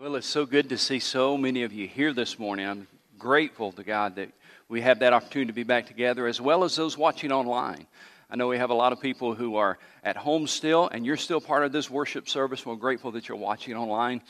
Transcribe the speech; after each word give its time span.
Well, 0.00 0.14
it's 0.14 0.28
so 0.28 0.46
good 0.46 0.68
to 0.68 0.78
see 0.78 1.00
so 1.00 1.36
many 1.36 1.64
of 1.64 1.72
you 1.72 1.88
here 1.88 2.12
this 2.12 2.38
morning. 2.38 2.68
I'm 2.68 2.86
grateful 3.18 3.72
to 3.72 3.82
God 3.82 4.14
that 4.14 4.30
we 4.68 4.80
have 4.82 5.00
that 5.00 5.12
opportunity 5.12 5.48
to 5.48 5.52
be 5.52 5.64
back 5.64 5.88
together, 5.88 6.28
as 6.28 6.40
well 6.40 6.62
as 6.62 6.76
those 6.76 6.96
watching 6.96 7.32
online. 7.32 7.84
I 8.30 8.36
know 8.36 8.46
we 8.46 8.58
have 8.58 8.70
a 8.70 8.74
lot 8.74 8.92
of 8.92 9.00
people 9.00 9.34
who 9.34 9.56
are 9.56 9.76
at 10.04 10.16
home 10.16 10.46
still, 10.46 10.86
and 10.86 11.04
you're 11.04 11.16
still 11.16 11.40
part 11.40 11.64
of 11.64 11.72
this 11.72 11.90
worship 11.90 12.28
service. 12.28 12.64
We're 12.64 12.76
grateful 12.76 13.10
that 13.10 13.28
you're 13.28 13.36
watching 13.36 13.74
online. 13.74 14.22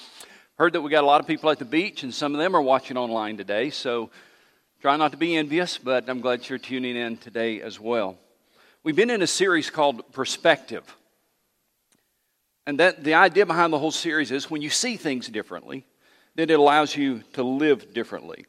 Heard 0.57 0.73
that 0.73 0.81
we 0.81 0.91
got 0.91 1.05
a 1.05 1.07
lot 1.07 1.21
of 1.21 1.27
people 1.27 1.51
at 1.51 1.59
the 1.59 1.67
beach, 1.67 2.03
and 2.03 2.15
some 2.15 2.35
of 2.35 2.41
them 2.41 2.57
are 2.57 2.63
watching 2.63 2.97
online 2.97 3.37
today. 3.37 3.69
So 3.69 4.09
try 4.81 4.97
not 4.97 5.11
to 5.11 5.19
be 5.19 5.37
envious, 5.37 5.77
but 5.77 6.09
I'm 6.09 6.23
glad 6.23 6.49
you're 6.49 6.59
tuning 6.59 6.97
in 6.97 7.19
today 7.19 7.61
as 7.61 7.79
well. 7.79 8.17
We've 8.85 8.97
been 8.97 9.11
in 9.11 9.21
a 9.21 9.27
series 9.27 9.69
called 9.69 10.15
Perspective. 10.15 10.97
And 12.69 12.79
that 12.81 13.03
the 13.03 13.15
idea 13.15 13.47
behind 13.47 13.73
the 13.73 13.79
whole 13.79 13.91
series 13.91 14.31
is 14.31 14.51
when 14.51 14.61
you 14.61 14.69
see 14.69 14.99
things 14.99 15.27
differently, 15.27 15.87
then 16.35 16.51
it 16.51 16.59
allows 16.59 16.95
you 16.95 17.23
to 17.33 17.43
live 17.43 17.95
differently. 17.95 18.45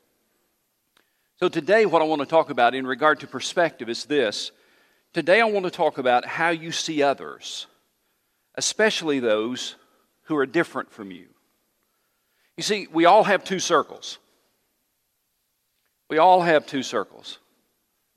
So 1.38 1.48
today 1.48 1.86
what 1.86 2.02
I 2.02 2.06
want 2.06 2.20
to 2.20 2.28
talk 2.28 2.50
about 2.50 2.76
in 2.76 2.86
regard 2.86 3.22
to 3.22 3.28
perspective 3.28 3.88
is 3.88 4.04
this. 4.04 4.52
Today 5.14 5.40
I 5.40 5.46
want 5.46 5.64
to 5.68 5.72
talk 5.72 6.00
about 6.00 6.26
how 6.26 6.50
you 6.50 6.74
see 6.74 7.02
others, 7.02 7.68
especially 8.56 9.22
those 9.22 9.78
who 10.24 10.36
are 10.36 10.46
different 10.46 10.92
from 10.92 11.12
you. 11.12 11.28
You 12.58 12.64
see, 12.64 12.88
we 12.92 13.06
all 13.06 13.24
have 13.24 13.46
two 13.46 13.60
circles. 13.60 14.18
We 16.10 16.18
all 16.18 16.42
have 16.42 16.66
two 16.66 16.84
circles. 16.84 17.40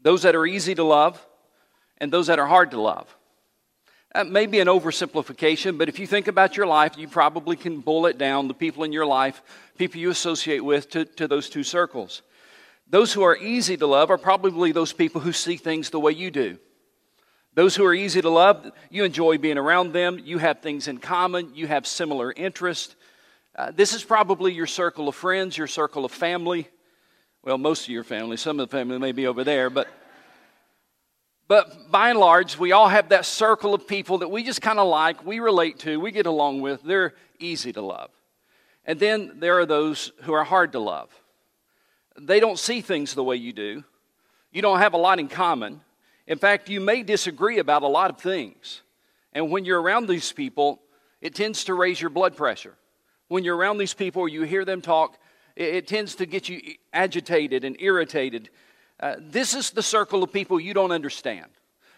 Those 0.01 0.23
that 0.23 0.35
are 0.35 0.47
easy 0.47 0.75
to 0.75 0.83
love 0.83 1.25
and 1.99 2.13
those 2.13 2.27
that 2.27 2.41
are 2.41 2.49
hard 2.49 2.73
to 2.73 2.81
love. 2.81 3.07
That 4.15 4.27
may 4.29 4.45
be 4.45 4.61
an 4.61 4.69
oversimplification, 4.69 5.79
but 5.79 5.89
if 5.89 5.99
you 5.99 6.07
think 6.07 6.29
about 6.29 6.57
your 6.57 6.67
life, 6.67 6.99
you 6.99 7.09
probably 7.09 7.57
can 7.57 7.81
boil 7.81 8.07
it 8.07 8.19
down 8.19 8.47
the 8.47 8.55
people 8.55 8.85
in 8.85 8.93
your 8.93 9.07
life, 9.07 9.43
people 9.79 10.01
you 10.01 10.11
associate 10.11 10.63
with, 10.63 10.91
to, 10.91 11.07
to 11.07 11.27
those 11.27 11.49
two 11.49 11.65
circles. 11.65 12.21
Those 12.91 13.15
who 13.15 13.23
are 13.23 13.37
easy 13.37 13.79
to 13.79 13.87
love 13.87 14.11
are 14.11 14.19
probably 14.19 14.71
those 14.71 14.93
people 14.93 15.23
who 15.23 15.33
see 15.33 15.57
things 15.57 15.89
the 15.89 15.99
way 15.99 16.13
you 16.13 16.31
do. 16.31 16.59
Those 17.55 17.75
who 17.75 17.87
are 17.87 17.95
easy 17.95 18.21
to 18.21 18.29
love, 18.29 18.71
you 18.91 19.05
enjoy 19.05 19.39
being 19.39 19.57
around 19.57 19.93
them, 19.93 20.21
you 20.23 20.37
have 20.37 20.61
things 20.61 20.89
in 20.89 20.99
common, 20.99 21.55
you 21.55 21.67
have 21.67 21.87
similar 21.87 22.33
interests. 22.33 22.95
Uh, 23.57 23.71
this 23.71 23.95
is 23.95 24.05
probably 24.05 24.53
your 24.53 24.67
circle 24.67 25.09
of 25.09 25.15
friends, 25.15 25.57
your 25.57 25.67
circle 25.67 26.05
of 26.05 26.13
family. 26.13 26.69
Well, 27.43 27.57
most 27.57 27.85
of 27.85 27.89
your 27.89 28.05
family, 28.05 28.37
some 28.37 28.61
of 28.61 28.69
the 28.69 28.77
family 28.77 28.99
may 28.99 29.13
be 29.13 29.27
over 29.27 29.43
there, 29.43 29.71
but 29.71 29.89
but 31.53 31.91
by 31.91 32.09
and 32.09 32.19
large, 32.19 32.59
we 32.59 32.73
all 32.73 32.89
have 32.89 33.11
that 33.11 33.27
circle 33.27 33.75
of 33.75 33.87
people 33.87 34.17
that 34.17 34.31
we 34.31 34.43
just 34.43 34.63
kind 34.63 34.79
of 34.79 34.89
like, 34.89 35.27
we 35.27 35.39
relate 35.39 35.79
to, 35.81 36.01
we 36.01 36.11
get 36.11 36.25
along 36.25 36.63
with. 36.63 36.83
They're 36.83 37.13
easy 37.39 37.75
to 37.75 37.83
love. 37.83 38.09
And 38.87 38.99
then 38.99 39.33
there 39.39 39.59
are 39.59 39.67
those 39.67 40.13
who 40.23 40.33
are 40.33 40.45
hard 40.45 40.73
to 40.73 40.79
love. 40.79 41.11
They 42.19 42.41
don't 42.41 42.59
see 42.59 42.81
things 42.81 43.13
the 43.13 43.23
way 43.23 43.37
you 43.37 43.53
do. 43.53 43.85
You 44.51 44.63
don't 44.63 44.79
have 44.79 44.95
a 44.95 44.97
lot 44.97 45.21
in 45.21 45.29
common. 45.29 45.83
In 46.27 46.39
fact, 46.39 46.71
you 46.71 46.81
may 46.81 47.03
disagree 47.03 47.59
about 47.59 47.83
a 47.83 47.87
lot 47.87 48.09
of 48.09 48.19
things. 48.19 48.81
And 49.35 49.51
when 49.51 49.67
you're 49.67 49.83
around 49.83 50.09
these 50.09 50.33
people, 50.33 50.81
it 51.21 51.35
tends 51.35 51.65
to 51.65 51.75
raise 51.75 52.01
your 52.01 52.09
blood 52.09 52.35
pressure. 52.35 52.77
When 53.29 53.45
you're 53.45 53.59
around 53.59 53.77
these 53.77 53.93
people 53.93 54.27
you 54.27 54.45
hear 54.45 54.65
them 54.65 54.81
talk, 54.81 55.19
it, 55.55 55.87
tends 55.87 56.15
to 56.15 56.25
get 56.25 56.49
you 56.49 56.63
agitated 56.95 57.63
and 57.63 57.77
irritated 57.79 58.49
uh, 59.03 59.17
this 59.19 59.53
is 59.53 59.71
the 59.71 59.83
circle 59.83 60.23
of 60.23 60.33
people 60.33 60.61
you 60.61 60.73
don't 60.73 60.93
understand. 60.93 61.51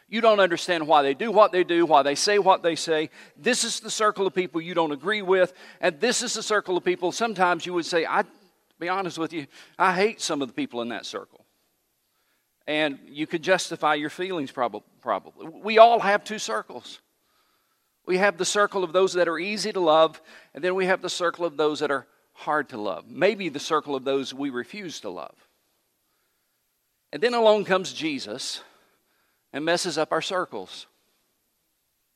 You 0.08 0.22
don't 0.22 0.40
understand 0.40 0.86
why 0.86 1.02
they 1.02 1.12
do 1.12 1.30
what 1.30 1.52
they 1.52 1.62
do, 1.62 1.84
why 1.84 2.02
they 2.02 2.14
say 2.14 2.38
what 2.38 2.62
they 2.62 2.76
say. 2.76 3.10
This 3.36 3.62
is 3.62 3.80
the 3.80 3.90
circle 3.90 4.26
of 4.26 4.34
people 4.34 4.60
you 4.60 4.74
don't 4.74 4.92
agree 4.92 5.22
with. 5.22 5.52
And 5.80 6.00
this 6.00 6.22
is 6.22 6.34
the 6.34 6.42
circle 6.42 6.76
of 6.76 6.84
people 6.84 7.12
sometimes 7.12 7.66
you 7.66 7.74
would 7.74 7.84
say, 7.84 8.06
I 8.06 8.24
be 8.80 8.88
honest 8.88 9.18
with 9.18 9.32
you, 9.32 9.46
I 9.78 9.94
hate 9.94 10.20
some 10.20 10.42
of 10.42 10.48
the 10.48 10.54
people 10.54 10.82
in 10.82 10.88
that 10.88 11.06
circle. 11.06 11.44
And 12.66 12.98
you 13.06 13.26
could 13.26 13.42
justify 13.42 13.94
your 13.94 14.10
feelings 14.10 14.50
probably. 14.50 14.88
probably. 15.02 15.48
We 15.48 15.78
all 15.78 16.00
have 16.00 16.24
two 16.24 16.38
circles. 16.38 17.00
We 18.06 18.16
have 18.18 18.38
the 18.38 18.44
circle 18.44 18.82
of 18.82 18.92
those 18.92 19.12
that 19.14 19.28
are 19.28 19.38
easy 19.38 19.72
to 19.72 19.80
love, 19.80 20.20
and 20.54 20.62
then 20.62 20.74
we 20.74 20.86
have 20.86 21.02
the 21.02 21.10
circle 21.10 21.44
of 21.44 21.56
those 21.56 21.80
that 21.80 21.90
are 21.90 22.06
hard 22.32 22.70
to 22.70 22.78
love. 22.78 23.08
Maybe 23.08 23.48
the 23.48 23.60
circle 23.60 23.94
of 23.94 24.04
those 24.04 24.34
we 24.34 24.50
refuse 24.50 25.00
to 25.00 25.10
love. 25.10 25.34
And 27.14 27.22
then 27.22 27.32
along 27.32 27.66
comes 27.66 27.92
Jesus 27.92 28.60
and 29.52 29.64
messes 29.64 29.98
up 29.98 30.10
our 30.10 30.20
circles. 30.20 30.88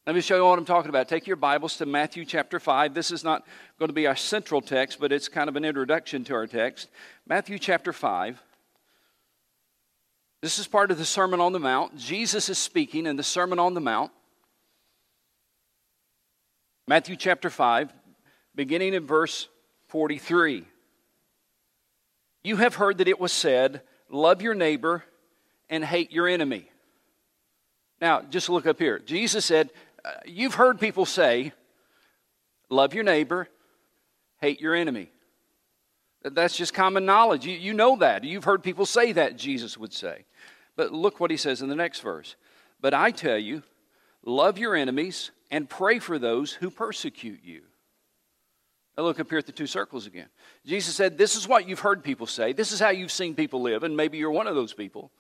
Let 0.08 0.16
me 0.16 0.20
show 0.20 0.34
you 0.34 0.44
what 0.44 0.58
I'm 0.58 0.64
talking 0.64 0.88
about. 0.88 1.08
Take 1.08 1.28
your 1.28 1.36
Bibles 1.36 1.76
to 1.76 1.86
Matthew 1.86 2.24
chapter 2.24 2.58
5. 2.58 2.94
This 2.94 3.12
is 3.12 3.22
not 3.22 3.46
going 3.78 3.90
to 3.90 3.94
be 3.94 4.08
our 4.08 4.16
central 4.16 4.60
text, 4.60 4.98
but 4.98 5.12
it's 5.12 5.28
kind 5.28 5.48
of 5.48 5.54
an 5.54 5.64
introduction 5.64 6.24
to 6.24 6.34
our 6.34 6.48
text. 6.48 6.88
Matthew 7.28 7.60
chapter 7.60 7.92
5. 7.92 8.42
This 10.42 10.58
is 10.58 10.66
part 10.66 10.90
of 10.90 10.98
the 10.98 11.04
Sermon 11.04 11.38
on 11.38 11.52
the 11.52 11.60
Mount. 11.60 11.96
Jesus 11.96 12.48
is 12.48 12.58
speaking 12.58 13.06
in 13.06 13.14
the 13.14 13.22
Sermon 13.22 13.60
on 13.60 13.74
the 13.74 13.80
Mount. 13.80 14.10
Matthew 16.88 17.14
chapter 17.14 17.50
5, 17.50 17.92
beginning 18.52 18.94
in 18.94 19.06
verse 19.06 19.46
43. 19.90 20.64
You 22.42 22.56
have 22.56 22.74
heard 22.74 22.98
that 22.98 23.06
it 23.06 23.20
was 23.20 23.30
said, 23.32 23.82
love 24.10 24.42
your 24.42 24.54
neighbor 24.54 25.04
and 25.68 25.84
hate 25.84 26.12
your 26.12 26.28
enemy. 26.28 26.70
Now, 28.00 28.22
just 28.22 28.48
look 28.48 28.66
up 28.66 28.78
here. 28.78 28.98
Jesus 28.98 29.44
said, 29.44 29.70
uh, 30.04 30.12
You've 30.24 30.54
heard 30.54 30.80
people 30.80 31.04
say, 31.04 31.52
love 32.70 32.94
your 32.94 33.04
neighbor, 33.04 33.48
hate 34.40 34.60
your 34.60 34.74
enemy. 34.74 35.10
That's 36.22 36.56
just 36.56 36.74
common 36.74 37.04
knowledge. 37.04 37.46
You, 37.46 37.56
you 37.56 37.74
know 37.74 37.96
that. 37.96 38.24
You've 38.24 38.44
heard 38.44 38.62
people 38.62 38.86
say 38.86 39.12
that, 39.12 39.36
Jesus 39.36 39.78
would 39.78 39.92
say. 39.92 40.24
But 40.76 40.92
look 40.92 41.20
what 41.20 41.30
he 41.30 41.36
says 41.36 41.62
in 41.62 41.68
the 41.68 41.76
next 41.76 42.00
verse. 42.00 42.36
But 42.80 42.94
I 42.94 43.10
tell 43.10 43.38
you, 43.38 43.62
love 44.24 44.58
your 44.58 44.74
enemies 44.74 45.30
and 45.50 45.68
pray 45.68 45.98
for 45.98 46.18
those 46.18 46.52
who 46.52 46.70
persecute 46.70 47.40
you. 47.42 47.62
Now 48.98 49.04
look 49.04 49.20
up 49.20 49.28
here 49.28 49.38
at 49.38 49.46
the 49.46 49.52
two 49.52 49.68
circles 49.68 50.08
again. 50.08 50.26
Jesus 50.66 50.96
said, 50.96 51.16
This 51.16 51.36
is 51.36 51.46
what 51.46 51.68
you've 51.68 51.78
heard 51.78 52.02
people 52.02 52.26
say. 52.26 52.52
This 52.52 52.72
is 52.72 52.80
how 52.80 52.90
you've 52.90 53.12
seen 53.12 53.36
people 53.36 53.62
live, 53.62 53.84
and 53.84 53.96
maybe 53.96 54.18
you're 54.18 54.32
one 54.32 54.48
of 54.48 54.56
those 54.56 54.74
people. 54.74 55.12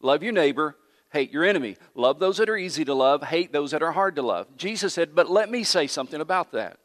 Love 0.00 0.22
your 0.22 0.32
neighbor, 0.32 0.76
hate 1.12 1.30
your 1.30 1.44
enemy. 1.44 1.76
Love 1.94 2.20
those 2.20 2.38
that 2.38 2.48
are 2.48 2.56
easy 2.56 2.86
to 2.86 2.94
love, 2.94 3.22
hate 3.22 3.52
those 3.52 3.72
that 3.72 3.82
are 3.82 3.92
hard 3.92 4.16
to 4.16 4.22
love. 4.22 4.46
Jesus 4.56 4.94
said, 4.94 5.14
But 5.14 5.30
let 5.30 5.50
me 5.50 5.62
say 5.62 5.86
something 5.86 6.22
about 6.22 6.52
that. 6.52 6.78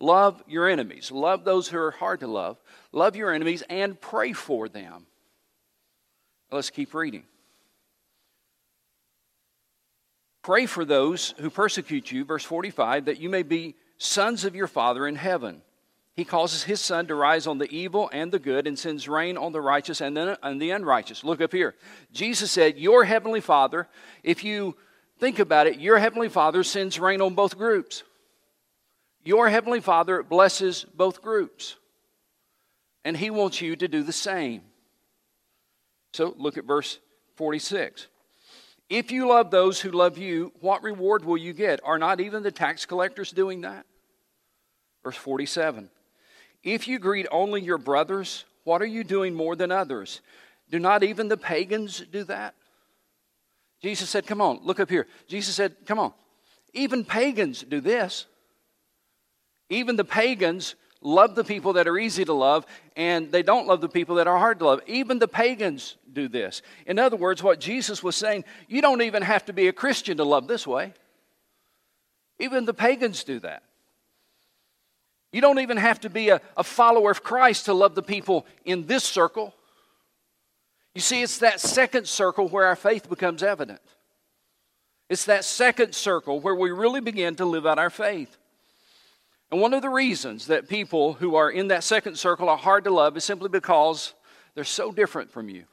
Love 0.00 0.42
your 0.48 0.68
enemies. 0.68 1.12
Love 1.12 1.44
those 1.44 1.68
who 1.68 1.78
are 1.78 1.92
hard 1.92 2.18
to 2.18 2.26
love. 2.26 2.60
Love 2.90 3.14
your 3.14 3.32
enemies 3.32 3.62
and 3.70 4.00
pray 4.00 4.32
for 4.32 4.68
them. 4.68 5.06
Let's 6.50 6.70
keep 6.70 6.94
reading. 6.94 7.22
Pray 10.42 10.66
for 10.66 10.84
those 10.84 11.32
who 11.38 11.48
persecute 11.48 12.10
you, 12.10 12.24
verse 12.24 12.44
45, 12.44 13.04
that 13.04 13.20
you 13.20 13.30
may 13.30 13.44
be 13.44 13.76
sons 14.04 14.44
of 14.44 14.54
your 14.54 14.66
Father 14.66 15.06
in 15.06 15.16
heaven. 15.16 15.62
He 16.14 16.24
causes 16.24 16.62
his 16.62 16.80
sun 16.80 17.08
to 17.08 17.14
rise 17.14 17.46
on 17.46 17.58
the 17.58 17.70
evil 17.70 18.08
and 18.12 18.30
the 18.30 18.38
good 18.38 18.68
and 18.68 18.78
sends 18.78 19.08
rain 19.08 19.36
on 19.36 19.50
the 19.50 19.60
righteous 19.60 20.00
and 20.00 20.16
the, 20.16 20.38
and 20.46 20.62
the 20.62 20.70
unrighteous. 20.70 21.24
Look 21.24 21.40
up 21.40 21.52
here. 21.52 21.74
Jesus 22.12 22.52
said, 22.52 22.78
Your 22.78 23.04
heavenly 23.04 23.40
Father, 23.40 23.88
if 24.22 24.44
you 24.44 24.76
think 25.18 25.40
about 25.40 25.66
it, 25.66 25.80
your 25.80 25.98
heavenly 25.98 26.28
Father 26.28 26.62
sends 26.62 27.00
rain 27.00 27.20
on 27.20 27.34
both 27.34 27.58
groups. 27.58 28.04
Your 29.24 29.48
heavenly 29.48 29.80
Father 29.80 30.22
blesses 30.22 30.86
both 30.94 31.20
groups. 31.20 31.76
And 33.04 33.16
he 33.16 33.30
wants 33.30 33.60
you 33.60 33.74
to 33.74 33.88
do 33.88 34.02
the 34.02 34.12
same. 34.12 34.62
So 36.12 36.34
look 36.38 36.56
at 36.56 36.64
verse 36.64 37.00
46. 37.34 38.06
If 38.88 39.10
you 39.10 39.26
love 39.28 39.50
those 39.50 39.80
who 39.80 39.90
love 39.90 40.16
you, 40.16 40.52
what 40.60 40.82
reward 40.82 41.24
will 41.24 41.36
you 41.36 41.52
get? 41.52 41.80
Are 41.84 41.98
not 41.98 42.20
even 42.20 42.44
the 42.44 42.52
tax 42.52 42.86
collectors 42.86 43.32
doing 43.32 43.62
that? 43.62 43.84
Verse 45.04 45.16
47 45.16 45.90
If 46.64 46.88
you 46.88 46.98
greet 46.98 47.26
only 47.30 47.60
your 47.60 47.78
brothers, 47.78 48.44
what 48.64 48.82
are 48.82 48.86
you 48.86 49.04
doing 49.04 49.34
more 49.34 49.54
than 49.54 49.70
others? 49.70 50.22
Do 50.70 50.78
not 50.78 51.04
even 51.04 51.28
the 51.28 51.36
pagans 51.36 52.02
do 52.10 52.24
that? 52.24 52.54
Jesus 53.82 54.08
said, 54.10 54.26
Come 54.26 54.40
on, 54.40 54.60
look 54.62 54.80
up 54.80 54.90
here. 54.90 55.06
Jesus 55.28 55.54
said, 55.54 55.76
Come 55.86 56.00
on. 56.00 56.12
Even 56.72 57.04
pagans 57.04 57.62
do 57.62 57.80
this. 57.80 58.26
Even 59.68 59.96
the 59.96 60.04
pagans 60.04 60.74
love 61.00 61.34
the 61.34 61.44
people 61.44 61.74
that 61.74 61.86
are 61.86 61.98
easy 61.98 62.24
to 62.24 62.32
love, 62.32 62.66
and 62.96 63.30
they 63.30 63.42
don't 63.42 63.66
love 63.66 63.80
the 63.80 63.88
people 63.88 64.16
that 64.16 64.26
are 64.26 64.38
hard 64.38 64.58
to 64.58 64.64
love. 64.64 64.80
Even 64.86 65.18
the 65.18 65.28
pagans 65.28 65.96
do 66.12 66.28
this. 66.28 66.62
In 66.86 66.98
other 66.98 67.16
words, 67.16 67.42
what 67.42 67.60
Jesus 67.60 68.02
was 68.02 68.16
saying, 68.16 68.44
you 68.68 68.80
don't 68.80 69.02
even 69.02 69.22
have 69.22 69.44
to 69.44 69.52
be 69.52 69.68
a 69.68 69.72
Christian 69.72 70.16
to 70.16 70.24
love 70.24 70.48
this 70.48 70.66
way. 70.66 70.94
Even 72.38 72.64
the 72.64 72.74
pagans 72.74 73.22
do 73.22 73.38
that. 73.40 73.62
You 75.34 75.40
don't 75.40 75.58
even 75.58 75.78
have 75.78 75.98
to 76.02 76.10
be 76.10 76.28
a, 76.28 76.40
a 76.56 76.62
follower 76.62 77.10
of 77.10 77.24
Christ 77.24 77.64
to 77.64 77.74
love 77.74 77.96
the 77.96 78.04
people 78.04 78.46
in 78.64 78.86
this 78.86 79.02
circle. 79.02 79.52
You 80.94 81.00
see, 81.00 81.22
it's 81.22 81.38
that 81.38 81.58
second 81.58 82.06
circle 82.06 82.46
where 82.46 82.66
our 82.66 82.76
faith 82.76 83.08
becomes 83.08 83.42
evident. 83.42 83.80
It's 85.10 85.24
that 85.24 85.44
second 85.44 85.92
circle 85.92 86.38
where 86.38 86.54
we 86.54 86.70
really 86.70 87.00
begin 87.00 87.34
to 87.34 87.46
live 87.46 87.66
out 87.66 87.80
our 87.80 87.90
faith. 87.90 88.36
And 89.50 89.60
one 89.60 89.74
of 89.74 89.82
the 89.82 89.88
reasons 89.88 90.46
that 90.46 90.68
people 90.68 91.14
who 91.14 91.34
are 91.34 91.50
in 91.50 91.66
that 91.66 91.82
second 91.82 92.16
circle 92.16 92.48
are 92.48 92.56
hard 92.56 92.84
to 92.84 92.92
love 92.92 93.16
is 93.16 93.24
simply 93.24 93.48
because 93.48 94.14
they're 94.54 94.62
so 94.62 94.92
different 94.92 95.32
from 95.32 95.48
you. 95.48 95.64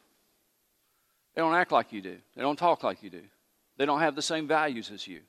They 1.36 1.44
don't 1.44 1.54
act 1.54 1.72
like 1.72 1.94
you 1.94 2.02
do, 2.02 2.18
they 2.36 2.42
don't 2.42 2.58
talk 2.58 2.84
like 2.84 3.04
you 3.04 3.12
do, 3.12 3.22
they 3.78 3.86
don't 3.86 4.00
have 4.00 4.16
the 4.16 4.24
same 4.24 4.48
values 4.48 4.90
as 4.90 5.08
you. 5.08 5.20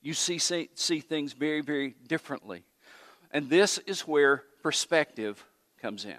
You 0.00 0.14
see, 0.14 0.38
see, 0.38 0.70
see 0.74 1.00
things 1.00 1.34
very, 1.34 1.60
very 1.60 1.94
differently. 2.08 2.64
And 3.36 3.50
this 3.50 3.76
is 3.76 4.00
where 4.00 4.44
perspective 4.62 5.44
comes 5.82 6.06
in. 6.06 6.16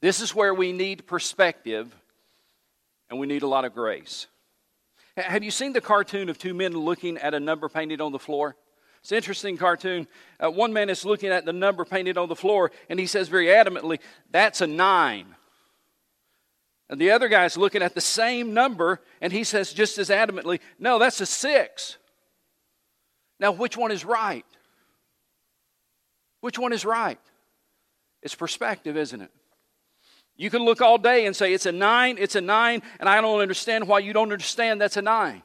This 0.00 0.20
is 0.20 0.32
where 0.32 0.54
we 0.54 0.70
need 0.70 1.04
perspective 1.04 1.92
and 3.10 3.18
we 3.18 3.26
need 3.26 3.42
a 3.42 3.48
lot 3.48 3.64
of 3.64 3.74
grace. 3.74 4.28
Have 5.16 5.42
you 5.42 5.50
seen 5.50 5.72
the 5.72 5.80
cartoon 5.80 6.28
of 6.28 6.38
two 6.38 6.54
men 6.54 6.74
looking 6.74 7.18
at 7.18 7.34
a 7.34 7.40
number 7.40 7.68
painted 7.68 8.00
on 8.00 8.12
the 8.12 8.20
floor? 8.20 8.54
It's 9.00 9.10
an 9.10 9.16
interesting 9.16 9.56
cartoon. 9.56 10.06
Uh, 10.38 10.52
one 10.52 10.72
man 10.72 10.90
is 10.90 11.04
looking 11.04 11.30
at 11.30 11.44
the 11.44 11.52
number 11.52 11.84
painted 11.84 12.16
on 12.16 12.28
the 12.28 12.36
floor, 12.36 12.70
and 12.88 13.00
he 13.00 13.06
says 13.08 13.26
very 13.26 13.46
adamantly, 13.46 13.98
That's 14.30 14.60
a 14.60 14.68
nine. 14.68 15.34
And 16.88 17.00
the 17.00 17.10
other 17.10 17.26
guy 17.26 17.46
is 17.46 17.56
looking 17.56 17.82
at 17.82 17.96
the 17.96 18.00
same 18.00 18.54
number, 18.54 19.00
and 19.20 19.32
he 19.32 19.42
says 19.42 19.72
just 19.72 19.98
as 19.98 20.08
adamantly, 20.08 20.60
No, 20.78 21.00
that's 21.00 21.20
a 21.20 21.26
six. 21.26 21.96
Now, 23.40 23.50
which 23.50 23.76
one 23.76 23.90
is 23.90 24.04
right? 24.04 24.46
Which 26.40 26.58
one 26.58 26.72
is 26.72 26.84
right? 26.84 27.18
It's 28.22 28.34
perspective, 28.34 28.96
isn't 28.96 29.20
it? 29.20 29.30
You 30.36 30.48
can 30.48 30.64
look 30.64 30.80
all 30.80 30.96
day 30.96 31.26
and 31.26 31.36
say, 31.36 31.52
it's 31.52 31.66
a 31.66 31.72
nine, 31.72 32.16
it's 32.18 32.34
a 32.34 32.40
nine, 32.40 32.82
and 32.98 33.08
I 33.08 33.20
don't 33.20 33.40
understand 33.40 33.86
why 33.86 33.98
you 33.98 34.12
don't 34.12 34.32
understand 34.32 34.80
that's 34.80 34.96
a 34.96 35.02
nine. 35.02 35.42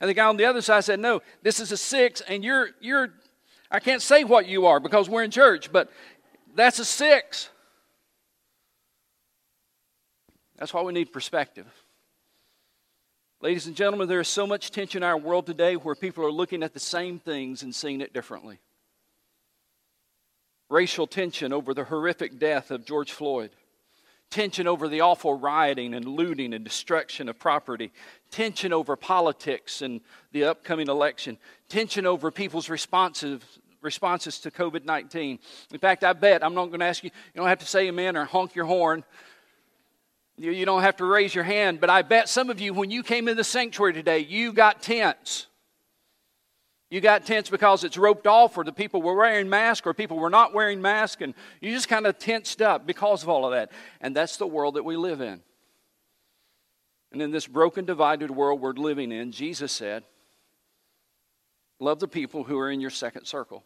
And 0.00 0.08
the 0.08 0.14
guy 0.14 0.26
on 0.26 0.36
the 0.36 0.44
other 0.44 0.60
side 0.60 0.84
said, 0.84 1.00
no, 1.00 1.20
this 1.42 1.58
is 1.58 1.72
a 1.72 1.76
six, 1.76 2.20
and 2.20 2.44
you're, 2.44 2.68
you're, 2.80 3.08
I 3.70 3.80
can't 3.80 4.00
say 4.00 4.22
what 4.22 4.46
you 4.46 4.66
are 4.66 4.78
because 4.78 5.08
we're 5.08 5.24
in 5.24 5.32
church, 5.32 5.72
but 5.72 5.90
that's 6.54 6.78
a 6.78 6.84
six. 6.84 7.50
That's 10.56 10.72
why 10.72 10.82
we 10.82 10.92
need 10.92 11.12
perspective. 11.12 11.66
Ladies 13.40 13.66
and 13.66 13.74
gentlemen, 13.76 14.08
there 14.08 14.20
is 14.20 14.28
so 14.28 14.46
much 14.46 14.70
tension 14.70 15.02
in 15.02 15.08
our 15.08 15.18
world 15.18 15.46
today 15.46 15.74
where 15.74 15.94
people 15.94 16.24
are 16.24 16.32
looking 16.32 16.62
at 16.62 16.74
the 16.74 16.80
same 16.80 17.18
things 17.18 17.62
and 17.62 17.74
seeing 17.74 18.00
it 18.00 18.12
differently. 18.12 18.58
Racial 20.70 21.06
tension 21.06 21.52
over 21.52 21.72
the 21.72 21.84
horrific 21.84 22.38
death 22.38 22.70
of 22.70 22.84
George 22.84 23.12
Floyd 23.12 23.50
tension 24.30 24.66
over 24.66 24.88
the 24.88 25.00
awful 25.00 25.34
rioting 25.34 25.94
and 25.94 26.04
looting 26.04 26.52
and 26.52 26.64
destruction 26.64 27.28
of 27.28 27.38
property, 27.38 27.90
tension 28.30 28.72
over 28.72 28.96
politics 28.96 29.82
and 29.82 30.00
the 30.32 30.44
upcoming 30.44 30.88
election, 30.88 31.38
tension 31.68 32.06
over 32.06 32.30
people's 32.30 32.68
responses, 32.68 33.40
responses 33.80 34.38
to 34.40 34.50
COVID 34.50 34.84
19. 34.84 35.38
In 35.72 35.78
fact, 35.78 36.04
I 36.04 36.12
bet, 36.12 36.44
I'm 36.44 36.54
not 36.54 36.66
going 36.66 36.80
to 36.80 36.86
ask 36.86 37.02
you, 37.02 37.10
you 37.34 37.38
don't 37.38 37.48
have 37.48 37.60
to 37.60 37.66
say 37.66 37.88
amen 37.88 38.16
or 38.16 38.24
honk 38.24 38.54
your 38.54 38.66
horn. 38.66 39.04
You, 40.36 40.52
you 40.52 40.66
don't 40.66 40.82
have 40.82 40.96
to 40.98 41.04
raise 41.04 41.34
your 41.34 41.44
hand, 41.44 41.80
but 41.80 41.90
I 41.90 42.02
bet 42.02 42.28
some 42.28 42.48
of 42.48 42.60
you, 42.60 42.72
when 42.72 42.90
you 42.90 43.02
came 43.02 43.26
in 43.26 43.36
the 43.36 43.44
sanctuary 43.44 43.92
today, 43.92 44.20
you 44.20 44.52
got 44.52 44.82
tense. 44.82 45.47
You 46.90 47.02
got 47.02 47.26
tense 47.26 47.50
because 47.50 47.84
it's 47.84 47.98
roped 47.98 48.26
off, 48.26 48.56
or 48.56 48.64
the 48.64 48.72
people 48.72 49.02
were 49.02 49.14
wearing 49.14 49.48
masks, 49.48 49.86
or 49.86 49.92
people 49.92 50.18
were 50.18 50.30
not 50.30 50.54
wearing 50.54 50.80
masks, 50.80 51.20
and 51.20 51.34
you 51.60 51.72
just 51.72 51.88
kind 51.88 52.06
of 52.06 52.18
tensed 52.18 52.62
up 52.62 52.86
because 52.86 53.22
of 53.22 53.28
all 53.28 53.44
of 53.44 53.52
that. 53.52 53.70
And 54.00 54.16
that's 54.16 54.38
the 54.38 54.46
world 54.46 54.74
that 54.74 54.84
we 54.84 54.96
live 54.96 55.20
in. 55.20 55.42
And 57.12 57.20
in 57.20 57.30
this 57.30 57.46
broken, 57.46 57.84
divided 57.84 58.30
world 58.30 58.60
we're 58.60 58.72
living 58.72 59.12
in, 59.12 59.32
Jesus 59.32 59.72
said, 59.72 60.04
Love 61.80 62.00
the 62.00 62.08
people 62.08 62.44
who 62.44 62.58
are 62.58 62.70
in 62.70 62.80
your 62.80 62.90
second 62.90 63.26
circle. 63.26 63.64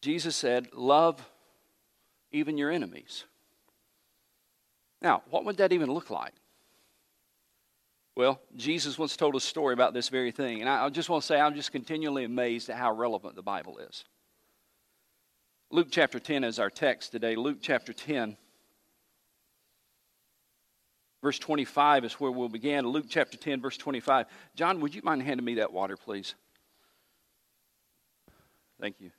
Jesus 0.00 0.36
said, 0.36 0.68
Love 0.72 1.24
even 2.30 2.56
your 2.56 2.70
enemies. 2.70 3.24
Now, 5.00 5.22
what 5.30 5.44
would 5.44 5.56
that 5.56 5.72
even 5.72 5.90
look 5.90 6.10
like? 6.10 6.32
Well, 8.14 8.40
Jesus 8.56 8.98
once 8.98 9.16
told 9.16 9.36
a 9.36 9.40
story 9.40 9.72
about 9.72 9.94
this 9.94 10.10
very 10.10 10.32
thing, 10.32 10.60
and 10.60 10.68
I 10.68 10.88
just 10.90 11.08
want 11.08 11.22
to 11.22 11.26
say 11.26 11.40
I'm 11.40 11.54
just 11.54 11.72
continually 11.72 12.24
amazed 12.24 12.68
at 12.68 12.76
how 12.76 12.92
relevant 12.92 13.36
the 13.36 13.42
Bible 13.42 13.78
is. 13.78 14.04
Luke 15.70 15.88
chapter 15.90 16.20
10 16.20 16.44
is 16.44 16.58
our 16.58 16.68
text 16.68 17.12
today. 17.12 17.36
Luke 17.36 17.58
chapter 17.62 17.94
10, 17.94 18.36
verse 21.22 21.38
25 21.38 22.04
is 22.04 22.12
where 22.14 22.30
we'll 22.30 22.50
begin. 22.50 22.86
Luke 22.86 23.06
chapter 23.08 23.38
10, 23.38 23.62
verse 23.62 23.78
25. 23.78 24.26
John, 24.54 24.80
would 24.80 24.94
you 24.94 25.00
mind 25.02 25.22
handing 25.22 25.46
me 25.46 25.54
that 25.54 25.72
water, 25.72 25.96
please? 25.96 26.34
Thank 28.78 28.96
you. 29.00 29.10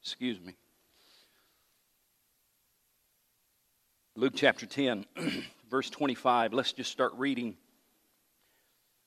Excuse 0.00 0.40
me. 0.40 0.54
Luke 4.16 4.32
chapter 4.34 4.64
10, 4.64 5.04
verse 5.70 5.90
25. 5.90 6.54
Let's 6.54 6.72
just 6.72 6.90
start 6.90 7.12
reading 7.16 7.58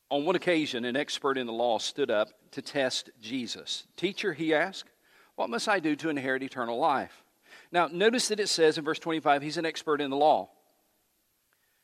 on 0.10 0.26
one 0.26 0.36
occasion, 0.36 0.86
an 0.86 0.96
expert 0.96 1.38
in 1.38 1.48
the 1.48 1.54
law 1.54 1.80
stood 1.80 2.10
up 2.10 2.30
to 2.52 2.62
test 2.62 3.10
Jesus. 3.22 3.86
Teacher, 3.98 4.34
he 4.34 4.54
asked, 4.54 4.90
what 5.36 5.50
must 5.50 5.68
I 5.68 5.80
do 5.80 5.96
to 5.98 6.10
inherit 6.10 6.44
eternal 6.44 6.80
life? 6.80 7.24
Now, 7.72 7.88
notice 7.92 8.30
that 8.30 8.40
it 8.40 8.48
says 8.48 8.78
in 8.78 8.86
verse 8.86 9.00
25, 9.00 9.42
he's 9.42 9.58
an 9.58 9.66
expert 9.66 10.02
in 10.02 10.10
the 10.10 10.18
law. 10.18 10.50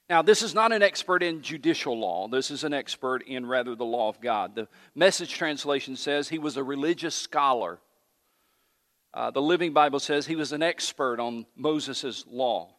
Now, 0.09 0.21
this 0.21 0.41
is 0.41 0.53
not 0.53 0.71
an 0.71 0.83
expert 0.83 1.23
in 1.23 1.41
judicial 1.41 1.97
law. 1.97 2.27
This 2.27 2.51
is 2.51 2.63
an 2.63 2.73
expert 2.73 3.23
in 3.23 3.45
rather 3.45 3.75
the 3.75 3.85
law 3.85 4.09
of 4.09 4.19
God. 4.19 4.55
The 4.55 4.67
message 4.95 5.33
translation 5.33 5.95
says 5.95 6.29
he 6.29 6.39
was 6.39 6.57
a 6.57 6.63
religious 6.63 7.15
scholar. 7.15 7.79
Uh, 9.13 9.31
the 9.31 9.41
Living 9.41 9.73
Bible 9.73 9.99
says 9.99 10.25
he 10.25 10.35
was 10.35 10.51
an 10.51 10.63
expert 10.63 11.19
on 11.19 11.45
Moses' 11.55 12.25
law. 12.27 12.72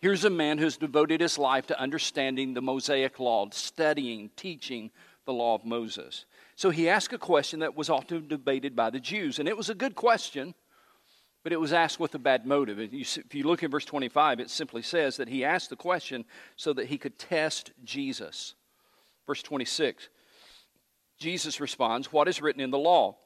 Here's 0.00 0.24
a 0.24 0.30
man 0.30 0.56
who's 0.56 0.78
devoted 0.78 1.20
his 1.20 1.36
life 1.36 1.66
to 1.66 1.78
understanding 1.78 2.54
the 2.54 2.62
Mosaic 2.62 3.20
law, 3.20 3.48
studying, 3.50 4.30
teaching 4.34 4.90
the 5.26 5.32
law 5.32 5.54
of 5.54 5.66
Moses. 5.66 6.24
So 6.56 6.70
he 6.70 6.88
asked 6.88 7.12
a 7.12 7.18
question 7.18 7.60
that 7.60 7.76
was 7.76 7.90
often 7.90 8.26
debated 8.26 8.74
by 8.74 8.88
the 8.88 9.00
Jews, 9.00 9.38
and 9.38 9.46
it 9.46 9.56
was 9.56 9.68
a 9.68 9.74
good 9.74 9.94
question, 9.94 10.54
but 11.42 11.52
it 11.52 11.60
was 11.60 11.74
asked 11.74 12.00
with 12.00 12.14
a 12.14 12.18
bad 12.18 12.46
motive. 12.46 12.78
If 12.80 13.34
you 13.34 13.44
look 13.44 13.62
in 13.62 13.70
verse 13.70 13.84
25, 13.84 14.40
it 14.40 14.48
simply 14.48 14.80
says 14.80 15.18
that 15.18 15.28
he 15.28 15.44
asked 15.44 15.68
the 15.68 15.76
question 15.76 16.24
so 16.56 16.72
that 16.72 16.86
he 16.86 16.96
could 16.96 17.18
test 17.18 17.72
Jesus. 17.84 18.54
Verse 19.26 19.42
26, 19.42 20.08
Jesus 21.18 21.60
responds, 21.60 22.10
What 22.10 22.26
is 22.26 22.40
written 22.40 22.62
in 22.62 22.70
the 22.70 22.78
law? 22.78 23.18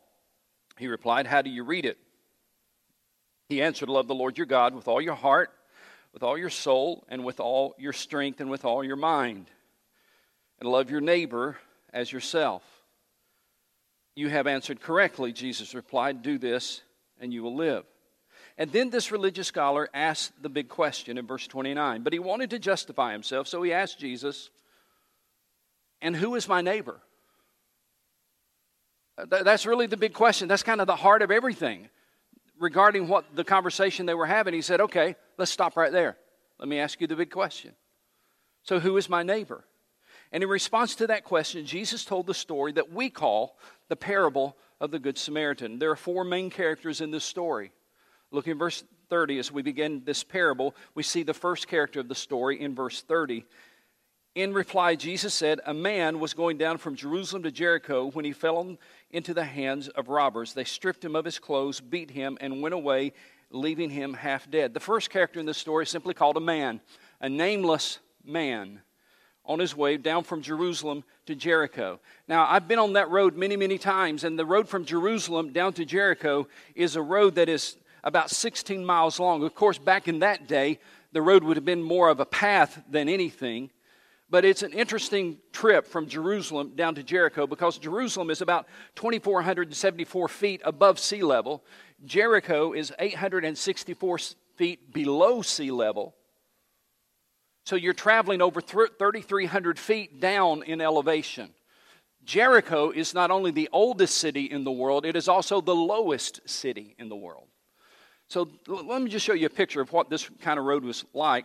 He 0.77 0.88
replied, 0.88 1.29
How 1.29 1.41
do 1.41 1.50
you 1.50 1.62
read 1.62 1.87
it? 1.87 1.99
He 3.49 3.62
answered, 3.62 3.88
Love 3.88 4.09
the 4.09 4.15
Lord 4.15 4.37
your 4.38 4.46
God 4.46 4.75
with 4.75 4.89
all 4.89 5.01
your 5.01 5.15
heart 5.15 5.53
with 6.15 6.23
all 6.23 6.39
your 6.39 6.49
soul 6.49 7.05
and 7.09 7.25
with 7.25 7.41
all 7.41 7.75
your 7.77 7.93
strength 7.93 8.41
and 8.41 8.49
with 8.49 8.65
all 8.65 8.85
your 8.85 8.97
mind. 8.97 9.51
And 10.61 10.71
love 10.71 10.89
your 10.89 11.01
neighbor 11.01 11.59
as 11.93 12.11
yourself. 12.11 12.63
You 14.15 14.29
have 14.29 14.47
answered 14.47 14.81
correctly, 14.81 15.33
Jesus 15.33 15.75
replied. 15.75 16.23
Do 16.23 16.39
this 16.39 16.81
and 17.21 17.35
you 17.35 17.43
will 17.43 17.56
live. 17.56 17.85
And 18.56 18.71
then 18.71 18.91
this 18.91 19.11
religious 19.11 19.49
scholar 19.49 19.89
asked 19.93 20.41
the 20.41 20.49
big 20.49 20.69
question 20.69 21.19
in 21.19 21.27
verse 21.27 21.49
29. 21.49 22.05
But 22.05 22.13
he 22.13 22.21
wanted 22.21 22.51
to 22.51 22.61
justify 22.61 23.11
himself, 23.11 23.49
so 23.49 23.61
he 23.63 23.73
asked 23.73 23.99
Jesus, 23.99 24.51
And 26.01 26.15
who 26.15 26.37
is 26.37 26.49
my 26.49 26.61
neighbor? 26.61 27.01
That's 29.27 29.67
really 29.67 29.89
the 29.89 29.97
big 29.97 30.13
question. 30.13 30.47
That's 30.47 30.63
kind 30.63 30.81
of 30.81 30.87
the 30.87 30.94
heart 30.94 31.23
of 31.23 31.33
everything 31.33 31.89
regarding 32.65 33.06
what 33.06 33.37
the 33.37 33.44
conversation 33.44 34.06
they 34.06 34.15
were 34.15 34.27
having, 34.27 34.55
he 34.55 34.63
said, 34.63 34.81
Okay, 34.81 35.15
let's 35.39 35.53
stop 35.53 35.77
right 35.77 35.93
there. 35.93 36.17
Let 36.59 36.69
me 36.69 36.81
ask 36.81 37.01
you 37.01 37.06
the 37.06 37.15
big 37.15 37.31
question. 37.31 37.73
So, 38.63 38.81
who 38.81 38.97
is 38.97 39.09
my 39.09 39.23
neighbor? 39.23 39.65
And 40.33 40.43
in 40.43 40.49
response 40.49 40.97
to 40.97 41.06
that 41.09 41.23
question, 41.23 41.67
Jesus 41.67 42.05
told 42.05 42.27
the 42.27 42.35
story 42.35 42.73
that 42.73 42.91
we 42.91 43.11
call 43.11 43.56
the 43.89 43.97
parable 43.97 44.56
of 44.81 44.91
the 44.91 44.99
Good 44.99 45.19
Samaritan. 45.19 45.79
There 45.79 45.91
are 45.91 45.97
four 45.97 46.25
main 46.25 46.51
characters 46.51 47.01
in 47.01 47.11
this 47.13 47.25
story. 47.25 47.71
Look 48.33 48.49
in 48.49 48.59
verse 48.59 48.83
30 49.11 49.39
as 49.39 49.53
we 49.53 49.63
begin 49.63 50.03
this 50.05 50.25
parable. 50.25 50.75
We 50.94 51.05
see 51.05 51.23
the 51.23 51.35
first 51.35 51.69
character 51.69 52.01
of 52.01 52.09
the 52.09 52.15
story 52.17 52.61
in 52.61 52.75
verse 52.75 53.03
30. 53.03 53.44
In 54.34 54.53
reply, 54.53 54.96
Jesus 54.96 55.32
said, 55.32 55.60
A 55.64 55.72
man 55.72 56.19
was 56.19 56.34
going 56.34 56.58
down 56.58 56.79
from 56.79 56.96
Jerusalem 56.96 57.44
to 57.44 57.53
Jericho 57.53 58.10
when 58.10 58.24
he 58.24 58.32
fell 58.32 58.76
into 59.12 59.32
the 59.32 59.44
hands 59.44 59.86
of 59.88 60.08
robbers. 60.08 60.55
They 60.55 60.64
stripped 60.64 61.05
him 61.05 61.14
of 61.14 61.24
his 61.24 61.38
clothes, 61.38 61.81
beat 61.81 62.10
him, 62.10 62.36
and 62.41 62.60
went 62.60 62.74
away, 62.74 63.12
leaving 63.50 63.91
him 63.91 64.12
half 64.12 64.50
dead. 64.50 64.74
The 64.74 64.81
first 64.81 65.08
character 65.08 65.38
in 65.38 65.46
this 65.46 65.58
story 65.58 65.84
is 65.84 65.91
simply 65.91 66.14
called 66.14 66.36
a 66.36 66.41
man, 66.41 66.81
a 67.20 67.29
nameless 67.29 68.00
man 68.24 68.81
on 69.46 69.60
his 69.60 69.76
way 69.76 69.96
down 69.98 70.24
from 70.24 70.43
Jerusalem 70.43 71.05
to 71.26 71.36
Jericho. 71.36 72.00
Now, 72.26 72.44
I've 72.48 72.67
been 72.67 72.81
on 72.81 72.94
that 72.94 73.10
road 73.10 73.36
many, 73.36 73.56
many 73.56 73.79
times, 73.79 74.24
and 74.24 74.36
the 74.36 74.46
road 74.46 74.69
from 74.69 74.84
Jerusalem 74.84 75.53
down 75.53 75.74
to 75.74 75.84
Jericho 75.84 76.48
is 76.74 76.96
a 76.96 77.03
road 77.03 77.36
that 77.36 77.48
is 77.48 77.76
about 78.03 78.31
16 78.31 78.84
miles 78.84 79.20
long. 79.20 79.44
Of 79.44 79.55
course, 79.55 79.79
back 79.79 80.08
in 80.08 80.19
that 80.20 80.48
day, 80.48 80.81
the 81.12 81.22
road 81.22 81.44
would 81.44 81.56
have 81.56 81.64
been 81.64 81.84
more 81.84 82.08
of 82.08 82.19
a 82.19 82.26
path 82.26 82.82
than 82.91 83.08
anything. 83.08 83.70
But 84.31 84.44
it's 84.44 84.62
an 84.62 84.72
interesting 84.72 85.38
trip 85.52 85.86
from 85.86 86.08
Jerusalem 86.08 86.72
down 86.74 86.94
to 86.96 87.02
Jericho 87.02 87.46
because 87.46 87.78
Jerusalem 87.78 88.31
is 88.31 88.40
about 88.40 88.66
2,474 88.96 90.28
feet 90.28 90.60
above 90.64 90.98
sea 90.98 91.22
level. 91.22 91.62
Jericho 92.04 92.72
is 92.72 92.93
864 92.98 94.19
feet 94.56 94.93
below 94.93 95.43
sea 95.43 95.70
level. 95.70 96.14
So 97.64 97.76
you're 97.76 97.94
traveling 97.94 98.43
over 98.43 98.60
3,300 98.60 99.78
feet 99.78 100.20
down 100.20 100.62
in 100.64 100.81
elevation. 100.81 101.50
Jericho 102.24 102.90
is 102.90 103.14
not 103.14 103.31
only 103.31 103.50
the 103.50 103.69
oldest 103.72 104.16
city 104.16 104.44
in 104.44 104.64
the 104.64 104.72
world, 104.72 105.04
it 105.04 105.16
is 105.16 105.28
also 105.28 105.60
the 105.60 105.74
lowest 105.74 106.40
city 106.48 106.94
in 106.98 107.08
the 107.08 107.16
world. 107.16 107.46
So 108.28 108.48
let 108.66 109.02
me 109.02 109.10
just 109.10 109.24
show 109.24 109.34
you 109.34 109.46
a 109.46 109.50
picture 109.50 109.81
of 109.81 109.93
what 109.93 110.08
this 110.08 110.28
kind 110.40 110.58
of 110.58 110.64
road 110.64 110.84
was 110.84 111.04
like. 111.12 111.44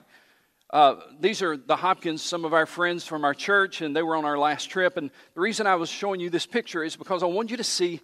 Uh, 0.71 0.97
these 1.19 1.41
are 1.41 1.57
the 1.57 1.75
Hopkins, 1.75 2.21
some 2.21 2.45
of 2.45 2.53
our 2.53 2.67
friends 2.67 3.03
from 3.03 3.25
our 3.25 3.33
church, 3.33 3.81
and 3.81 3.95
they 3.95 4.03
were 4.03 4.15
on 4.15 4.23
our 4.23 4.37
last 4.37 4.69
trip. 4.69 4.97
And 4.97 5.09
the 5.33 5.41
reason 5.41 5.65
I 5.65 5.75
was 5.75 5.89
showing 5.89 6.19
you 6.19 6.29
this 6.29 6.45
picture 6.45 6.83
is 6.83 6.95
because 6.95 7.23
I 7.23 7.25
want 7.25 7.49
you 7.49 7.57
to 7.57 7.63
see, 7.63 8.01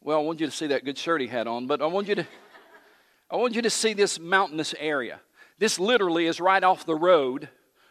well, 0.00 0.18
I 0.18 0.22
want 0.22 0.40
you 0.40 0.46
to 0.46 0.52
see 0.52 0.66
that 0.68 0.84
good 0.84 0.98
shirt 0.98 1.20
he 1.20 1.28
had 1.28 1.46
on, 1.46 1.68
but 1.68 1.80
I 1.80 1.86
want 1.86 2.08
you 2.08 2.16
to, 2.16 2.26
I 3.30 3.36
want 3.36 3.54
you 3.54 3.62
to 3.62 3.70
see 3.70 3.92
this 3.92 4.18
mountainous 4.18 4.74
area. 4.80 5.20
This 5.58 5.78
literally 5.78 6.26
is 6.26 6.40
right 6.40 6.62
off 6.62 6.84
the 6.84 6.96
road 6.96 7.48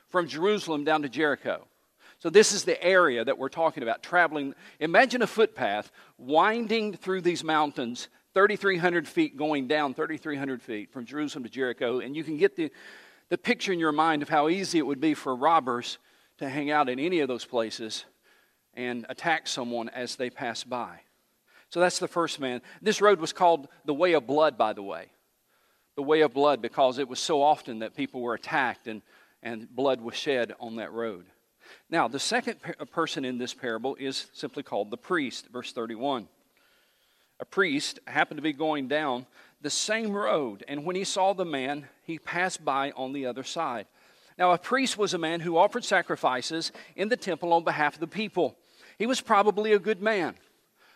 from 0.10 0.28
Jerusalem 0.28 0.84
down 0.84 1.04
to 1.04 1.10
Jericho. 1.10 1.66
So, 2.20 2.30
this 2.30 2.52
is 2.52 2.64
the 2.64 2.82
area 2.84 3.24
that 3.24 3.38
we're 3.38 3.48
talking 3.48 3.84
about 3.84 4.02
traveling. 4.02 4.56
Imagine 4.80 5.22
a 5.22 5.28
footpath 5.28 5.92
winding 6.18 6.96
through 6.96 7.22
these 7.22 7.44
mountains, 7.44 8.10
3,300 8.34 9.08
feet 9.08 9.38
going 9.38 9.68
down 9.68 9.94
3,300 9.94 10.62
feet 10.62 10.92
from 10.92 11.06
Jerusalem 11.06 11.44
to 11.44 11.50
Jericho. 11.50 12.00
And 12.00 12.16
you 12.16 12.24
can 12.24 12.38
get 12.38 12.56
the, 12.56 12.72
the 13.30 13.38
picture 13.38 13.74
in 13.74 13.80
your 13.80 13.92
mind 13.92 14.22
of 14.22 14.30
how 14.30 14.50
easy 14.50 14.78
it 14.78 14.86
would 14.86 15.02
be 15.02 15.14
for 15.14 15.36
robbers 15.36 15.98
to 16.38 16.50
hang 16.50 16.72
out 16.72 16.90
in 16.90 17.00
any 17.00 17.20
of 17.20 17.28
those 17.28 17.46
places 17.46 18.06
and 18.74 19.06
attack 19.10 19.48
someone 19.48 19.90
as 19.90 20.16
they 20.16 20.30
pass 20.30 20.64
by. 20.64 21.00
So, 21.70 21.80
that's 21.80 22.00
the 22.00 22.08
first 22.08 22.40
man. 22.40 22.62
This 22.82 23.02
road 23.02 23.20
was 23.20 23.34
called 23.34 23.68
the 23.84 23.94
Way 23.94 24.14
of 24.14 24.26
Blood, 24.26 24.58
by 24.58 24.74
the 24.74 24.84
way. 24.84 25.08
The 25.96 26.04
Way 26.04 26.22
of 26.22 26.34
Blood 26.34 26.62
because 26.62 27.00
it 27.00 27.10
was 27.10 27.20
so 27.20 27.42
often 27.42 27.80
that 27.80 27.96
people 27.96 28.22
were 28.22 28.36
attacked 28.36 28.88
and, 28.88 29.02
and 29.44 29.68
blood 29.70 30.00
was 30.00 30.16
shed 30.16 30.54
on 30.60 30.78
that 30.78 30.94
road. 30.94 31.26
Now, 31.90 32.08
the 32.08 32.20
second 32.20 32.60
person 32.92 33.26
in 33.26 33.38
this 33.38 33.54
parable 33.54 33.96
is 34.00 34.28
simply 34.34 34.64
called 34.64 34.92
the 34.92 34.98
priest, 34.98 35.48
verse 35.52 35.74
31. 35.74 36.28
A 37.40 37.46
priest 37.46 38.00
happened 38.08 38.38
to 38.38 38.42
be 38.42 38.54
going 38.54 38.88
down 38.88 39.26
the 39.62 39.70
same 39.70 40.14
road, 40.14 40.64
and 40.68 40.86
when 40.86 40.96
he 40.96 41.04
saw 41.04 41.34
the 41.34 41.46
man, 41.46 41.88
he 42.04 42.20
passed 42.20 42.64
by 42.64 42.92
on 42.92 43.14
the 43.14 43.26
other 43.26 43.44
side. 43.44 43.88
Now, 44.38 44.52
a 44.52 44.58
priest 44.58 44.98
was 44.98 45.14
a 45.14 45.18
man 45.18 45.40
who 45.40 45.58
offered 45.58 45.84
sacrifices 45.84 46.72
in 46.96 47.10
the 47.10 47.18
temple 47.18 47.54
on 47.54 47.64
behalf 47.64 47.96
of 47.96 48.00
the 48.00 48.08
people. 48.08 48.56
He 49.00 49.08
was 49.08 49.20
probably 49.20 49.74
a 49.74 49.80
good 49.80 50.02
man, 50.02 50.36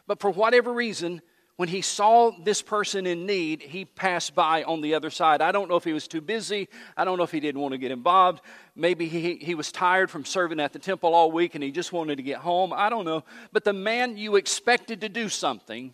but 0.05 0.19
for 0.19 0.29
whatever 0.29 0.71
reason, 0.71 1.21
when 1.61 1.69
he 1.69 1.81
saw 1.81 2.31
this 2.43 2.61
person 2.61 3.05
in 3.05 3.27
need, 3.27 3.61
he 3.61 3.85
passed 3.85 4.33
by 4.33 4.63
on 4.63 4.81
the 4.81 4.95
other 4.95 5.11
side. 5.11 5.41
I 5.41 5.51
don't 5.51 5.69
know 5.69 5.75
if 5.75 5.83
he 5.83 5.93
was 5.93 6.07
too 6.07 6.21
busy. 6.21 6.67
I 6.97 7.05
don't 7.05 7.17
know 7.17 7.23
if 7.23 7.31
he 7.31 7.39
didn't 7.39 7.61
want 7.61 7.73
to 7.73 7.77
get 7.77 7.91
involved. 7.91 8.41
Maybe 8.75 9.07
he, 9.07 9.35
he 9.35 9.53
was 9.53 9.71
tired 9.71 10.09
from 10.09 10.25
serving 10.25 10.59
at 10.59 10.73
the 10.73 10.79
temple 10.79 11.13
all 11.13 11.31
week 11.31 11.53
and 11.53 11.63
he 11.63 11.69
just 11.69 11.93
wanted 11.93 12.15
to 12.15 12.23
get 12.23 12.37
home. 12.37 12.73
I 12.73 12.89
don't 12.89 13.05
know. 13.05 13.23
But 13.51 13.63
the 13.63 13.73
man 13.73 14.17
you 14.17 14.37
expected 14.37 15.01
to 15.01 15.09
do 15.09 15.29
something 15.29 15.93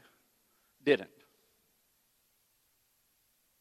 didn't. 0.85 1.09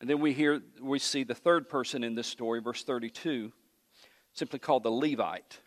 And 0.00 0.10
then 0.10 0.20
we 0.20 0.32
hear 0.32 0.60
we 0.80 0.98
see 0.98 1.24
the 1.24 1.34
third 1.34 1.68
person 1.68 2.04
in 2.04 2.14
this 2.14 2.26
story, 2.26 2.60
verse 2.60 2.84
32, 2.84 3.52
simply 4.32 4.58
called 4.58 4.82
the 4.82 4.90
Levite. 4.90 5.60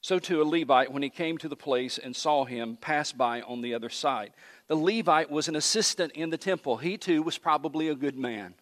So 0.00 0.20
too 0.20 0.40
a 0.40 0.44
Levite, 0.44 0.92
when 0.92 1.02
he 1.02 1.10
came 1.10 1.36
to 1.38 1.48
the 1.48 1.56
place 1.56 1.98
and 1.98 2.14
saw 2.14 2.44
him, 2.44 2.78
passed 2.80 3.18
by 3.18 3.40
on 3.42 3.60
the 3.60 3.74
other 3.74 3.88
side. 3.88 4.32
The 4.68 4.76
Levite 4.76 5.30
was 5.30 5.48
an 5.48 5.56
assistant 5.56 6.12
in 6.12 6.30
the 6.30 6.38
temple. 6.38 6.76
He 6.76 6.96
too 6.96 7.22
was 7.22 7.38
probably 7.38 7.88
a 7.88 7.94
good 7.96 8.16
man. 8.16 8.54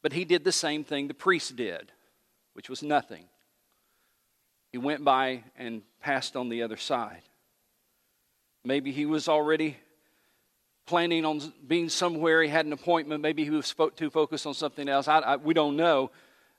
But 0.00 0.14
he 0.14 0.24
did 0.24 0.44
the 0.44 0.52
same 0.52 0.82
thing 0.82 1.08
the 1.08 1.14
priest 1.14 1.56
did, 1.56 1.92
which 2.54 2.70
was 2.70 2.82
nothing. 2.82 3.24
He 4.72 4.78
went 4.78 5.04
by 5.04 5.44
and 5.56 5.82
passed 6.00 6.36
on 6.36 6.48
the 6.48 6.62
other 6.62 6.76
side. 6.78 7.22
Maybe 8.64 8.92
he 8.92 9.04
was 9.04 9.28
already 9.28 9.76
planning 10.86 11.24
on 11.24 11.52
being 11.66 11.88
somewhere. 11.88 12.42
He 12.42 12.48
had 12.48 12.64
an 12.64 12.72
appointment. 12.72 13.20
Maybe 13.20 13.44
he 13.44 13.50
was 13.50 13.74
too 13.96 14.10
focused 14.10 14.46
on 14.46 14.54
something 14.54 14.88
else. 14.88 15.08
I, 15.08 15.18
I, 15.18 15.36
we 15.36 15.52
don't 15.52 15.76
know. 15.76 16.10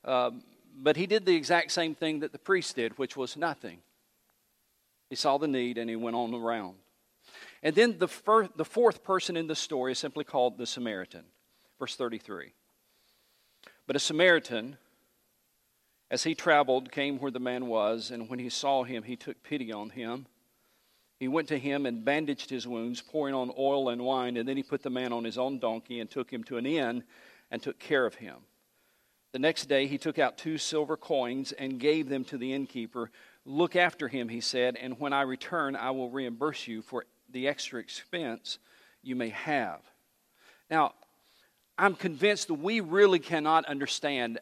Um, 0.06 0.44
but 0.80 0.96
he 0.96 1.08
did 1.08 1.26
the 1.26 1.36
exact 1.36 1.72
same 1.72 1.96
thing 1.96 2.20
that 2.20 2.32
the 2.32 2.38
priest 2.38 2.76
did, 2.76 2.98
which 2.98 3.18
was 3.18 3.36
nothing. 3.36 3.80
He 5.10 5.16
saw 5.16 5.38
the 5.38 5.48
need 5.48 5.78
and 5.78 5.90
he 5.90 5.96
went 5.96 6.16
on 6.16 6.34
around. 6.34 6.76
And 7.64 7.76
then 7.76 7.98
the, 7.98 8.08
first, 8.08 8.56
the 8.58 8.66
fourth 8.66 9.04
person 9.04 9.36
in 9.36 9.48
the 9.48 9.56
story 9.56 9.94
is 9.94 10.00
simply 10.00 10.24
called 10.24 10.58
the 10.58 10.66
Samaritan. 10.66 11.24
Verse 11.80 11.96
33. 11.96 12.52
But 13.88 13.96
a 13.96 14.00
Samaritan, 14.00 14.78
as 16.12 16.24
he 16.24 16.36
traveled, 16.36 16.92
came 16.92 17.18
where 17.20 17.32
the 17.32 17.40
man 17.40 17.68
was, 17.68 18.12
and 18.12 18.30
when 18.30 18.40
he 18.40 18.50
saw 18.50 18.84
him, 18.84 19.04
he 19.04 19.16
took 19.16 19.42
pity 19.44 19.72
on 19.72 19.92
him. 19.92 20.28
He 21.20 21.28
went 21.28 21.48
to 21.48 21.58
him 21.58 21.86
and 21.86 22.06
bandaged 22.06 22.50
his 22.50 22.68
wounds, 22.68 23.02
pouring 23.02 23.34
on 23.34 23.52
oil 23.58 23.90
and 23.90 24.04
wine, 24.04 24.38
and 24.38 24.48
then 24.48 24.58
he 24.58 24.64
put 24.64 24.84
the 24.84 24.90
man 24.90 25.12
on 25.12 25.24
his 25.24 25.38
own 25.38 25.58
donkey 25.58 26.00
and 26.00 26.10
took 26.10 26.32
him 26.32 26.44
to 26.46 26.58
an 26.58 26.66
inn 26.66 27.04
and 27.50 27.62
took 27.62 27.80
care 27.80 28.06
of 28.06 28.16
him. 28.16 28.36
The 29.32 29.40
next 29.40 29.66
day 29.66 29.88
he 29.88 29.98
took 29.98 30.20
out 30.20 30.38
two 30.38 30.58
silver 30.58 30.96
coins 30.96 31.52
and 31.52 31.80
gave 31.80 32.08
them 32.08 32.24
to 32.26 32.38
the 32.38 32.54
innkeeper. 32.54 33.12
Look 33.46 33.76
after 33.76 34.08
him, 34.08 34.30
he 34.30 34.42
said, 34.42 34.76
and 34.76 35.00
when 35.00 35.12
I 35.12 35.22
return, 35.22 35.76
I 35.76 35.92
will 35.92 36.10
reimburse 36.10 36.68
you 36.68 36.82
for 36.82 37.06
the 37.30 37.48
extra 37.48 37.80
expense 37.80 38.60
you 39.02 39.16
may 39.16 39.30
have. 39.30 39.82
Now, 40.70 40.94
I'm 41.78 41.96
convinced 41.96 42.48
that 42.48 42.56
we 42.56 42.80
really 42.80 43.20
cannot 43.20 43.66
understand 43.66 44.40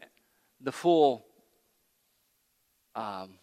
the 0.62 0.72
full, 0.72 1.26
um, 2.96 3.38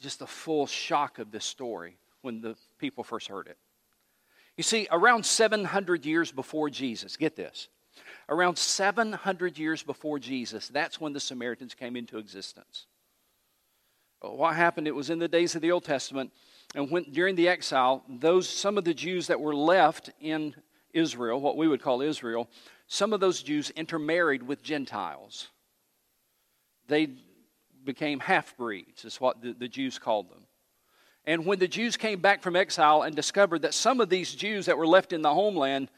just 0.00 0.18
the 0.18 0.26
full 0.26 0.66
shock 0.66 1.18
of 1.18 1.30
this 1.30 1.44
story 1.44 1.96
when 2.22 2.40
the 2.40 2.56
people 2.78 3.04
first 3.04 3.28
heard 3.28 3.46
it. 3.46 3.58
You 4.56 4.64
see, 4.64 4.88
around 4.90 5.24
700 5.24 6.04
years 6.04 6.32
before 6.32 6.68
Jesus, 6.70 7.16
get 7.16 7.36
this, 7.36 7.68
around 8.28 8.58
700 8.58 9.58
years 9.58 9.82
before 9.82 10.18
Jesus, 10.18 10.68
that's 10.68 11.00
when 11.00 11.12
the 11.12 11.20
Samaritans 11.20 11.74
came 11.74 11.96
into 11.96 12.18
existence. 12.18 12.86
What 14.20 14.56
happened? 14.56 14.88
It 14.88 14.94
was 14.94 15.10
in 15.10 15.20
the 15.20 15.28
days 15.28 15.54
of 15.54 15.62
the 15.62 15.70
Old 15.70 15.84
Testament 15.84 16.32
and 16.74 16.90
when, 16.90 17.04
during 17.04 17.34
the 17.34 17.48
exile, 17.48 18.04
those, 18.08 18.48
some 18.48 18.76
of 18.76 18.84
the 18.84 18.94
Jews 18.94 19.28
that 19.28 19.40
were 19.40 19.54
left 19.54 20.10
in 20.20 20.54
Israel, 20.92 21.40
what 21.40 21.56
we 21.56 21.68
would 21.68 21.82
call 21.82 22.02
Israel, 22.02 22.48
some 22.86 23.12
of 23.12 23.20
those 23.20 23.42
Jews 23.42 23.70
intermarried 23.70 24.42
with 24.42 24.62
Gentiles. 24.62 25.48
They 26.86 27.08
became 27.84 28.20
half 28.20 28.56
breeds, 28.56 29.04
is 29.04 29.20
what 29.20 29.40
the, 29.40 29.52
the 29.52 29.68
Jews 29.68 29.98
called 29.98 30.30
them. 30.30 30.44
And 31.28 31.44
when 31.44 31.58
the 31.58 31.68
Jews 31.68 31.98
came 31.98 32.20
back 32.20 32.40
from 32.40 32.56
exile 32.56 33.02
and 33.02 33.14
discovered 33.14 33.60
that 33.60 33.74
some 33.74 34.00
of 34.00 34.08
these 34.08 34.34
Jews 34.34 34.64
that 34.64 34.78
were 34.78 34.86
left 34.86 35.12
in 35.12 35.20
the 35.20 35.34
homeland 35.34 35.90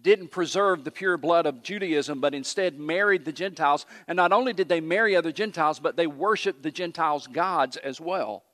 didn't 0.00 0.28
preserve 0.28 0.84
the 0.84 0.92
pure 0.92 1.16
blood 1.16 1.44
of 1.44 1.64
Judaism, 1.64 2.20
but 2.20 2.34
instead 2.34 2.78
married 2.78 3.24
the 3.24 3.32
Gentiles. 3.32 3.84
And 4.06 4.14
not 4.14 4.30
only 4.30 4.52
did 4.52 4.68
they 4.68 4.80
marry 4.80 5.16
other 5.16 5.32
Gentiles, 5.32 5.80
but 5.80 5.96
they 5.96 6.06
worshiped 6.06 6.62
the 6.62 6.70
Gentiles' 6.70 7.26
gods 7.26 7.76
as 7.78 8.00
well. 8.00 8.44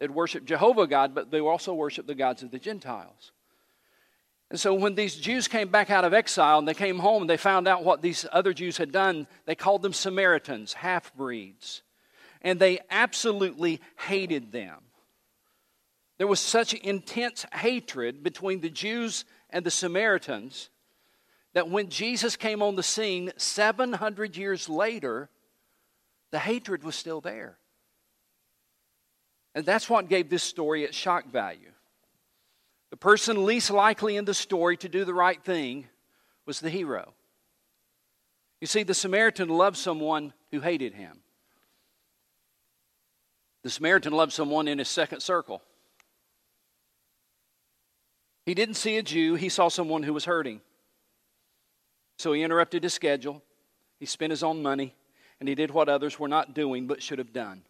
They'd 0.00 0.10
worship 0.10 0.44
Jehovah 0.44 0.88
God, 0.88 1.14
but 1.14 1.30
they 1.30 1.38
also 1.38 1.72
worship 1.72 2.08
the 2.08 2.16
gods 2.16 2.42
of 2.42 2.50
the 2.50 2.58
Gentiles. 2.58 3.30
And 4.50 4.58
so 4.58 4.74
when 4.74 4.96
these 4.96 5.14
Jews 5.14 5.46
came 5.46 5.68
back 5.68 5.88
out 5.88 6.04
of 6.04 6.12
exile 6.12 6.58
and 6.58 6.66
they 6.66 6.74
came 6.74 6.98
home 6.98 7.22
and 7.22 7.30
they 7.30 7.36
found 7.36 7.68
out 7.68 7.84
what 7.84 8.02
these 8.02 8.26
other 8.32 8.52
Jews 8.52 8.76
had 8.76 8.90
done, 8.90 9.28
they 9.46 9.54
called 9.54 9.82
them 9.82 9.92
Samaritans, 9.92 10.72
half 10.72 11.14
breeds. 11.14 11.82
And 12.42 12.58
they 12.58 12.80
absolutely 12.90 13.80
hated 13.94 14.50
them. 14.50 14.78
There 16.18 16.26
was 16.26 16.40
such 16.40 16.74
intense 16.74 17.46
hatred 17.52 18.22
between 18.22 18.60
the 18.60 18.70
Jews 18.70 19.24
and 19.50 19.64
the 19.64 19.70
Samaritans 19.70 20.68
that 21.54 21.70
when 21.70 21.88
Jesus 21.88 22.36
came 22.36 22.62
on 22.62 22.76
the 22.76 22.82
scene 22.82 23.32
700 23.36 24.36
years 24.36 24.68
later, 24.68 25.30
the 26.30 26.40
hatred 26.40 26.82
was 26.82 26.96
still 26.96 27.20
there. 27.20 27.58
And 29.54 29.64
that's 29.64 29.88
what 29.88 30.08
gave 30.08 30.28
this 30.28 30.42
story 30.42 30.84
its 30.84 30.96
shock 30.96 31.26
value. 31.30 31.72
The 32.90 32.96
person 32.96 33.46
least 33.46 33.70
likely 33.70 34.16
in 34.16 34.24
the 34.24 34.34
story 34.34 34.76
to 34.78 34.88
do 34.88 35.04
the 35.04 35.14
right 35.14 35.42
thing 35.42 35.86
was 36.46 36.60
the 36.60 36.70
hero. 36.70 37.14
You 38.60 38.66
see, 38.66 38.82
the 38.82 38.94
Samaritan 38.94 39.48
loved 39.48 39.76
someone 39.76 40.32
who 40.50 40.60
hated 40.60 40.94
him. 40.94 41.20
The 43.62 43.70
Samaritan 43.70 44.12
loved 44.12 44.32
someone 44.32 44.68
in 44.68 44.78
his 44.78 44.88
second 44.88 45.20
circle. 45.20 45.62
He 48.48 48.54
didn't 48.54 48.76
see 48.76 48.96
a 48.96 49.02
Jew, 49.02 49.34
he 49.34 49.50
saw 49.50 49.68
someone 49.68 50.04
who 50.04 50.14
was 50.14 50.24
hurting. 50.24 50.62
So 52.18 52.32
he 52.32 52.42
interrupted 52.42 52.82
his 52.82 52.94
schedule, 52.94 53.42
he 54.00 54.06
spent 54.06 54.30
his 54.30 54.42
own 54.42 54.62
money, 54.62 54.94
and 55.38 55.46
he 55.46 55.54
did 55.54 55.70
what 55.70 55.90
others 55.90 56.18
were 56.18 56.28
not 56.28 56.54
doing 56.54 56.86
but 56.86 57.02
should 57.02 57.18
have 57.18 57.34
done. 57.34 57.60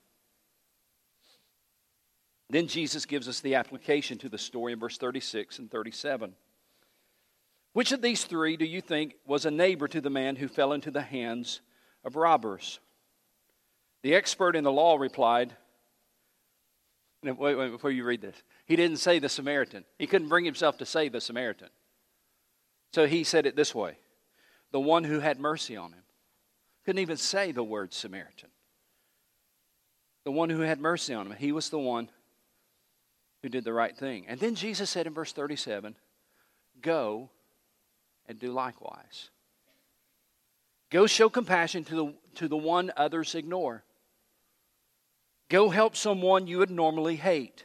Then 2.48 2.68
Jesus 2.68 3.06
gives 3.06 3.26
us 3.26 3.40
the 3.40 3.56
application 3.56 4.18
to 4.18 4.28
the 4.28 4.38
story 4.38 4.72
in 4.72 4.78
verse 4.78 4.96
36 4.98 5.58
and 5.58 5.68
37. 5.68 6.32
Which 7.72 7.90
of 7.90 8.00
these 8.00 8.22
three 8.22 8.56
do 8.56 8.64
you 8.64 8.80
think 8.80 9.16
was 9.26 9.46
a 9.46 9.50
neighbor 9.50 9.88
to 9.88 10.00
the 10.00 10.10
man 10.10 10.36
who 10.36 10.46
fell 10.46 10.72
into 10.72 10.92
the 10.92 11.02
hands 11.02 11.60
of 12.04 12.14
robbers? 12.14 12.78
The 14.04 14.14
expert 14.14 14.54
in 14.54 14.62
the 14.62 14.70
law 14.70 14.96
replied, 14.96 15.56
Wait, 17.24 17.36
wait, 17.36 17.70
before 17.70 17.90
you 17.90 18.04
read 18.04 18.20
this. 18.20 18.36
He 18.68 18.76
didn't 18.76 18.98
say 18.98 19.18
the 19.18 19.30
Samaritan. 19.30 19.84
He 19.98 20.06
couldn't 20.06 20.28
bring 20.28 20.44
himself 20.44 20.76
to 20.78 20.86
say 20.86 21.08
the 21.08 21.22
Samaritan. 21.22 21.70
So 22.92 23.06
he 23.06 23.24
said 23.24 23.46
it 23.46 23.56
this 23.56 23.74
way 23.74 23.96
the 24.70 24.80
one 24.80 25.04
who 25.04 25.20
had 25.20 25.40
mercy 25.40 25.76
on 25.76 25.92
him. 25.92 26.02
Couldn't 26.84 27.00
even 27.00 27.16
say 27.16 27.50
the 27.50 27.64
word 27.64 27.94
Samaritan. 27.94 28.50
The 30.24 30.30
one 30.30 30.50
who 30.50 30.60
had 30.60 30.80
mercy 30.80 31.14
on 31.14 31.26
him. 31.26 31.36
He 31.38 31.52
was 31.52 31.70
the 31.70 31.78
one 31.78 32.10
who 33.42 33.48
did 33.48 33.64
the 33.64 33.72
right 33.72 33.96
thing. 33.96 34.26
And 34.28 34.38
then 34.38 34.54
Jesus 34.54 34.90
said 34.90 35.06
in 35.06 35.14
verse 35.14 35.32
37 35.32 35.96
Go 36.82 37.30
and 38.26 38.38
do 38.38 38.52
likewise. 38.52 39.30
Go 40.90 41.06
show 41.06 41.30
compassion 41.30 41.84
to 41.84 41.94
the, 41.94 42.14
to 42.36 42.48
the 42.48 42.56
one 42.56 42.92
others 42.96 43.34
ignore. 43.34 43.84
Go 45.48 45.70
help 45.70 45.96
someone 45.96 46.46
you 46.46 46.58
would 46.58 46.70
normally 46.70 47.16
hate. 47.16 47.64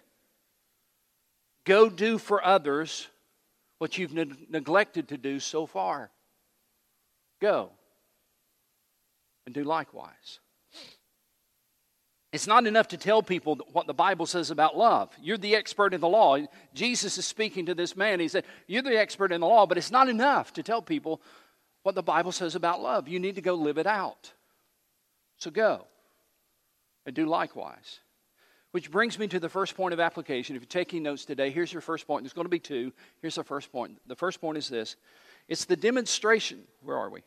Go 1.65 1.89
do 1.89 2.17
for 2.17 2.43
others 2.43 3.07
what 3.77 3.97
you've 3.97 4.13
ne- 4.13 4.47
neglected 4.49 5.09
to 5.09 5.17
do 5.17 5.39
so 5.39 5.65
far. 5.65 6.11
Go 7.41 7.71
and 9.45 9.53
do 9.53 9.63
likewise. 9.63 10.39
It's 12.31 12.47
not 12.47 12.65
enough 12.65 12.87
to 12.89 12.97
tell 12.97 13.21
people 13.21 13.59
what 13.73 13.85
the 13.85 13.93
Bible 13.93 14.25
says 14.25 14.49
about 14.49 14.75
love. 14.75 15.11
You're 15.21 15.37
the 15.37 15.55
expert 15.55 15.93
in 15.93 16.01
the 16.01 16.09
law. 16.09 16.37
Jesus 16.73 17.17
is 17.17 17.27
speaking 17.27 17.67
to 17.67 17.75
this 17.75 17.95
man. 17.95 18.19
He 18.19 18.27
said, 18.27 18.43
You're 18.65 18.81
the 18.81 18.99
expert 18.99 19.31
in 19.31 19.41
the 19.41 19.47
law, 19.47 19.67
but 19.67 19.77
it's 19.77 19.91
not 19.91 20.09
enough 20.09 20.51
to 20.53 20.63
tell 20.63 20.81
people 20.81 21.21
what 21.83 21.93
the 21.93 22.01
Bible 22.01 22.31
says 22.31 22.55
about 22.55 22.81
love. 22.81 23.07
You 23.07 23.19
need 23.19 23.35
to 23.35 23.41
go 23.41 23.53
live 23.53 23.77
it 23.77 23.85
out. 23.85 24.33
So 25.37 25.51
go 25.51 25.85
and 27.05 27.15
do 27.15 27.27
likewise. 27.27 27.99
Which 28.73 28.89
brings 28.89 29.19
me 29.19 29.27
to 29.27 29.39
the 29.39 29.49
first 29.49 29.75
point 29.75 29.93
of 29.93 29.99
application. 29.99 30.55
If 30.55 30.63
you're 30.63 30.67
taking 30.67 31.03
notes 31.03 31.25
today, 31.25 31.51
here's 31.51 31.71
your 31.71 31.81
first 31.81 32.07
point. 32.07 32.23
There's 32.23 32.33
going 32.33 32.45
to 32.45 32.49
be 32.49 32.57
two. 32.57 32.91
Here's 33.21 33.35
the 33.35 33.43
first 33.43 33.71
point. 33.71 33.99
The 34.07 34.15
first 34.15 34.41
point 34.41 34.57
is 34.57 34.67
this 34.67 34.95
it's 35.47 35.65
the 35.65 35.75
demonstration. 35.75 36.63
Where 36.81 36.97
are 36.97 37.11
we? 37.11 37.21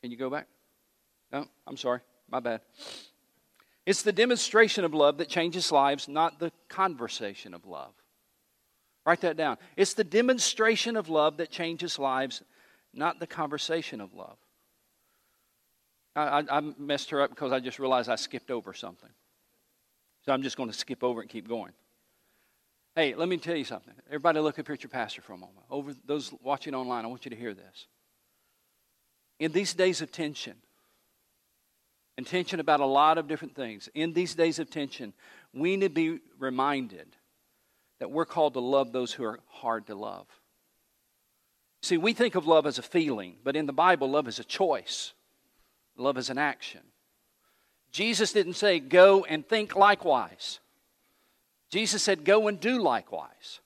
Can 0.00 0.12
you 0.12 0.16
go 0.16 0.30
back? 0.30 0.46
No, 1.32 1.44
I'm 1.66 1.76
sorry. 1.76 1.98
My 2.30 2.38
bad. 2.38 2.60
It's 3.84 4.02
the 4.02 4.12
demonstration 4.12 4.84
of 4.84 4.94
love 4.94 5.18
that 5.18 5.28
changes 5.28 5.72
lives, 5.72 6.06
not 6.06 6.38
the 6.38 6.52
conversation 6.68 7.52
of 7.52 7.66
love. 7.66 7.94
Write 9.04 9.22
that 9.22 9.36
down. 9.36 9.56
It's 9.76 9.94
the 9.94 10.04
demonstration 10.04 10.94
of 10.94 11.08
love 11.08 11.38
that 11.38 11.50
changes 11.50 11.98
lives, 11.98 12.44
not 12.94 13.18
the 13.18 13.26
conversation 13.26 14.00
of 14.00 14.14
love. 14.14 14.36
I, 16.14 16.22
I, 16.22 16.58
I 16.58 16.62
messed 16.78 17.10
her 17.10 17.22
up 17.22 17.30
because 17.30 17.50
I 17.50 17.58
just 17.58 17.80
realized 17.80 18.08
I 18.08 18.14
skipped 18.14 18.52
over 18.52 18.72
something. 18.72 19.10
So 20.28 20.34
I'm 20.34 20.42
just 20.42 20.58
going 20.58 20.68
to 20.68 20.76
skip 20.76 21.02
over 21.02 21.22
and 21.22 21.30
keep 21.30 21.48
going. 21.48 21.72
Hey, 22.94 23.14
let 23.14 23.30
me 23.30 23.38
tell 23.38 23.56
you 23.56 23.64
something. 23.64 23.94
Everybody, 24.08 24.40
look 24.40 24.58
up 24.58 24.66
here 24.66 24.74
at 24.74 24.82
your 24.82 24.90
pastor 24.90 25.22
for 25.22 25.32
a 25.32 25.38
moment. 25.38 25.64
Over 25.70 25.94
those 26.04 26.34
watching 26.42 26.74
online, 26.74 27.06
I 27.06 27.08
want 27.08 27.24
you 27.24 27.30
to 27.30 27.36
hear 27.36 27.54
this. 27.54 27.86
In 29.40 29.52
these 29.52 29.72
days 29.72 30.02
of 30.02 30.12
tension, 30.12 30.56
and 32.18 32.26
tension 32.26 32.60
about 32.60 32.80
a 32.80 32.84
lot 32.84 33.16
of 33.16 33.26
different 33.26 33.54
things. 33.54 33.88
In 33.94 34.12
these 34.12 34.34
days 34.34 34.58
of 34.58 34.68
tension, 34.68 35.14
we 35.54 35.78
need 35.78 35.94
to 35.94 36.18
be 36.18 36.18
reminded 36.38 37.06
that 37.98 38.10
we're 38.10 38.26
called 38.26 38.52
to 38.52 38.60
love 38.60 38.92
those 38.92 39.14
who 39.14 39.24
are 39.24 39.40
hard 39.48 39.86
to 39.86 39.94
love. 39.94 40.26
See, 41.82 41.96
we 41.96 42.12
think 42.12 42.34
of 42.34 42.46
love 42.46 42.66
as 42.66 42.78
a 42.78 42.82
feeling, 42.82 43.36
but 43.44 43.56
in 43.56 43.64
the 43.64 43.72
Bible, 43.72 44.10
love 44.10 44.28
is 44.28 44.38
a 44.38 44.44
choice, 44.44 45.14
love 45.96 46.18
is 46.18 46.28
an 46.28 46.36
action. 46.36 46.82
Jesus 47.90 48.32
didn't 48.32 48.54
say, 48.54 48.78
go 48.80 49.24
and 49.24 49.46
think 49.46 49.74
likewise. 49.74 50.60
Jesus 51.70 52.02
said, 52.02 52.24
go 52.24 52.48
and 52.48 52.60
do 52.60 52.80
likewise. 52.80 53.60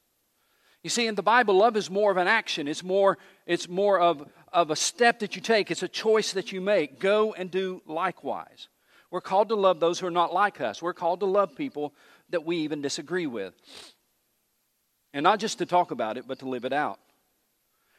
You 0.82 0.90
see, 0.90 1.06
in 1.06 1.14
the 1.14 1.22
Bible, 1.22 1.56
love 1.56 1.76
is 1.76 1.90
more 1.90 2.10
of 2.10 2.16
an 2.16 2.26
action. 2.26 2.66
It's 2.66 2.82
more, 2.82 3.18
it's 3.46 3.68
more 3.68 4.00
of, 4.00 4.28
of 4.52 4.70
a 4.70 4.76
step 4.76 5.20
that 5.20 5.36
you 5.36 5.42
take, 5.42 5.70
it's 5.70 5.82
a 5.82 5.88
choice 5.88 6.32
that 6.32 6.50
you 6.50 6.60
make. 6.60 6.98
Go 6.98 7.32
and 7.32 7.50
do 7.50 7.82
likewise. 7.86 8.68
We're 9.10 9.20
called 9.20 9.50
to 9.50 9.54
love 9.54 9.78
those 9.78 10.00
who 10.00 10.06
are 10.06 10.10
not 10.10 10.32
like 10.32 10.60
us. 10.60 10.82
We're 10.82 10.94
called 10.94 11.20
to 11.20 11.26
love 11.26 11.54
people 11.54 11.92
that 12.30 12.44
we 12.44 12.58
even 12.58 12.80
disagree 12.80 13.26
with. 13.26 13.54
And 15.12 15.22
not 15.22 15.38
just 15.38 15.58
to 15.58 15.66
talk 15.66 15.90
about 15.90 16.16
it, 16.16 16.26
but 16.26 16.38
to 16.38 16.48
live 16.48 16.64
it 16.64 16.72
out. 16.72 16.98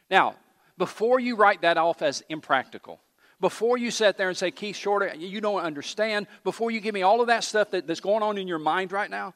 Now, 0.10 0.36
before 0.78 1.20
you 1.20 1.36
write 1.36 1.62
that 1.62 1.78
off 1.78 2.02
as 2.02 2.24
impractical, 2.30 3.00
before 3.44 3.78
you 3.78 3.92
sit 3.92 4.16
there 4.16 4.30
and 4.30 4.38
say, 4.38 4.52
Keith 4.52 4.78
Shorter, 4.78 5.14
you 5.20 5.42
don't 5.42 5.62
understand, 5.62 6.28
before 6.46 6.72
you 6.72 6.80
give 6.80 6.94
me 6.94 7.02
all 7.02 7.20
of 7.20 7.28
that 7.28 7.44
stuff 7.44 7.72
that, 7.72 7.86
that's 7.86 8.00
going 8.00 8.24
on 8.24 8.38
in 8.38 8.48
your 8.48 8.58
mind 8.58 8.94
right 8.94 9.10
now, 9.10 9.34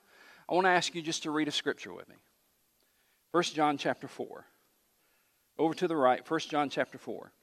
I 0.47 0.53
want 0.53 0.63
to 0.63 0.69
ask 0.69 0.95
you 0.95 1.01
just 1.01 1.23
to 1.23 1.31
read 1.31 1.49
a 1.49 1.51
scripture 1.51 1.93
with 1.93 2.07
me. 2.07 2.15
1 3.33 3.43
John 3.43 3.77
chapter 3.77 4.07
4. 4.07 4.45
Over 5.59 5.73
to 5.73 5.89
the 5.89 5.95
right, 5.97 6.21
1 6.25 6.39
John 6.39 6.69
chapter 6.69 6.97
4. 6.97 7.33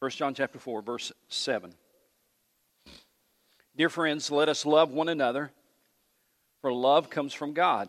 First 0.00 0.18
John 0.18 0.34
chapter 0.34 0.58
4, 0.58 0.82
verse 0.82 1.12
7. 1.30 1.72
Dear 3.74 3.88
friends, 3.88 4.30
let 4.30 4.50
us 4.50 4.66
love 4.66 4.90
one 4.90 5.08
another, 5.08 5.50
for 6.60 6.70
love 6.70 7.08
comes 7.08 7.32
from 7.32 7.54
God. 7.54 7.88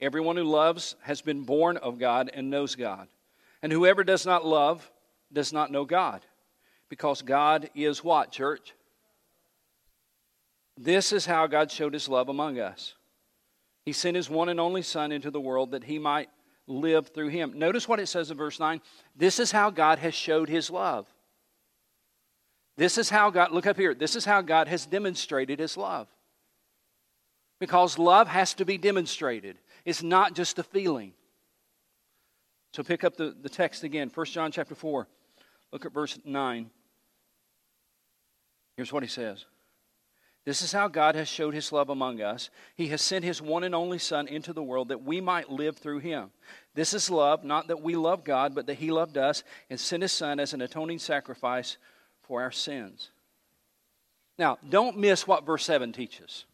Everyone 0.00 0.36
who 0.36 0.44
loves 0.44 0.94
has 1.02 1.22
been 1.22 1.42
born 1.42 1.76
of 1.78 1.98
God 1.98 2.30
and 2.32 2.50
knows 2.50 2.74
God. 2.74 3.08
And 3.62 3.72
whoever 3.72 4.04
does 4.04 4.26
not 4.26 4.44
love 4.44 4.90
does 5.32 5.52
not 5.52 5.72
know 5.72 5.84
God, 5.84 6.24
because 6.88 7.22
God 7.22 7.70
is 7.74 8.04
what, 8.04 8.30
church? 8.30 8.74
This 10.76 11.12
is 11.12 11.24
how 11.26 11.46
God 11.46 11.70
showed 11.70 11.94
his 11.94 12.08
love 12.08 12.28
among 12.28 12.60
us. 12.60 12.94
He 13.84 13.92
sent 13.92 14.16
his 14.16 14.28
one 14.28 14.48
and 14.48 14.60
only 14.60 14.82
Son 14.82 15.12
into 15.12 15.30
the 15.30 15.40
world 15.40 15.70
that 15.70 15.84
he 15.84 15.98
might 15.98 16.28
live 16.66 17.08
through 17.08 17.28
him. 17.28 17.58
Notice 17.58 17.88
what 17.88 18.00
it 18.00 18.06
says 18.06 18.30
in 18.30 18.36
verse 18.36 18.60
9. 18.60 18.80
This 19.16 19.38
is 19.40 19.50
how 19.52 19.70
God 19.70 19.98
has 20.00 20.14
showed 20.14 20.48
his 20.48 20.70
love. 20.70 21.06
This 22.76 22.98
is 22.98 23.08
how 23.08 23.30
God, 23.30 23.52
look 23.52 23.66
up 23.66 23.76
here, 23.76 23.94
this 23.94 24.16
is 24.16 24.24
how 24.24 24.42
God 24.42 24.68
has 24.68 24.84
demonstrated 24.84 25.58
his 25.58 25.76
love. 25.76 26.08
Because 27.58 27.98
love 27.98 28.28
has 28.28 28.52
to 28.54 28.66
be 28.66 28.76
demonstrated, 28.76 29.56
it's 29.86 30.02
not 30.02 30.34
just 30.34 30.58
a 30.58 30.62
feeling. 30.62 31.12
So 32.74 32.82
pick 32.82 33.04
up 33.04 33.16
the, 33.16 33.34
the 33.40 33.48
text 33.48 33.84
again, 33.84 34.10
1 34.12 34.26
John 34.26 34.52
chapter 34.52 34.74
4. 34.74 35.08
Look 35.72 35.86
at 35.86 35.94
verse 35.94 36.18
9. 36.24 36.70
Here's 38.76 38.92
what 38.92 39.02
he 39.02 39.08
says. 39.08 39.46
This 40.44 40.62
is 40.62 40.72
how 40.72 40.88
God 40.88 41.14
has 41.14 41.28
showed 41.28 41.54
his 41.54 41.72
love 41.72 41.88
among 41.88 42.20
us. 42.20 42.50
He 42.76 42.88
has 42.88 43.00
sent 43.00 43.24
his 43.24 43.40
one 43.40 43.64
and 43.64 43.74
only 43.74 43.98
Son 43.98 44.28
into 44.28 44.52
the 44.52 44.62
world 44.62 44.88
that 44.88 45.02
we 45.02 45.20
might 45.20 45.50
live 45.50 45.76
through 45.76 46.00
him. 46.00 46.30
This 46.74 46.92
is 46.92 47.10
love, 47.10 47.42
not 47.42 47.68
that 47.68 47.82
we 47.82 47.96
love 47.96 48.22
God, 48.22 48.54
but 48.54 48.66
that 48.66 48.74
he 48.74 48.92
loved 48.92 49.16
us 49.16 49.42
and 49.70 49.80
sent 49.80 50.02
his 50.02 50.12
Son 50.12 50.38
as 50.38 50.52
an 50.52 50.60
atoning 50.60 50.98
sacrifice 50.98 51.78
for 52.22 52.42
our 52.42 52.52
sins. 52.52 53.10
Now, 54.38 54.58
don't 54.68 54.98
miss 54.98 55.26
what 55.26 55.46
verse 55.46 55.64
7 55.64 55.92
teaches. 55.92 56.44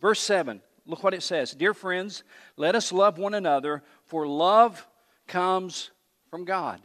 Verse 0.00 0.20
7, 0.20 0.60
look 0.90 1.02
what 1.02 1.14
it 1.14 1.22
says 1.22 1.52
Dear 1.52 1.74
friends, 1.74 2.24
let 2.56 2.74
us 2.74 2.92
love 2.92 3.18
one 3.18 3.34
another, 3.34 3.82
for 4.06 4.26
love 4.26 4.86
comes 5.26 5.90
from 6.30 6.44
God. 6.44 6.80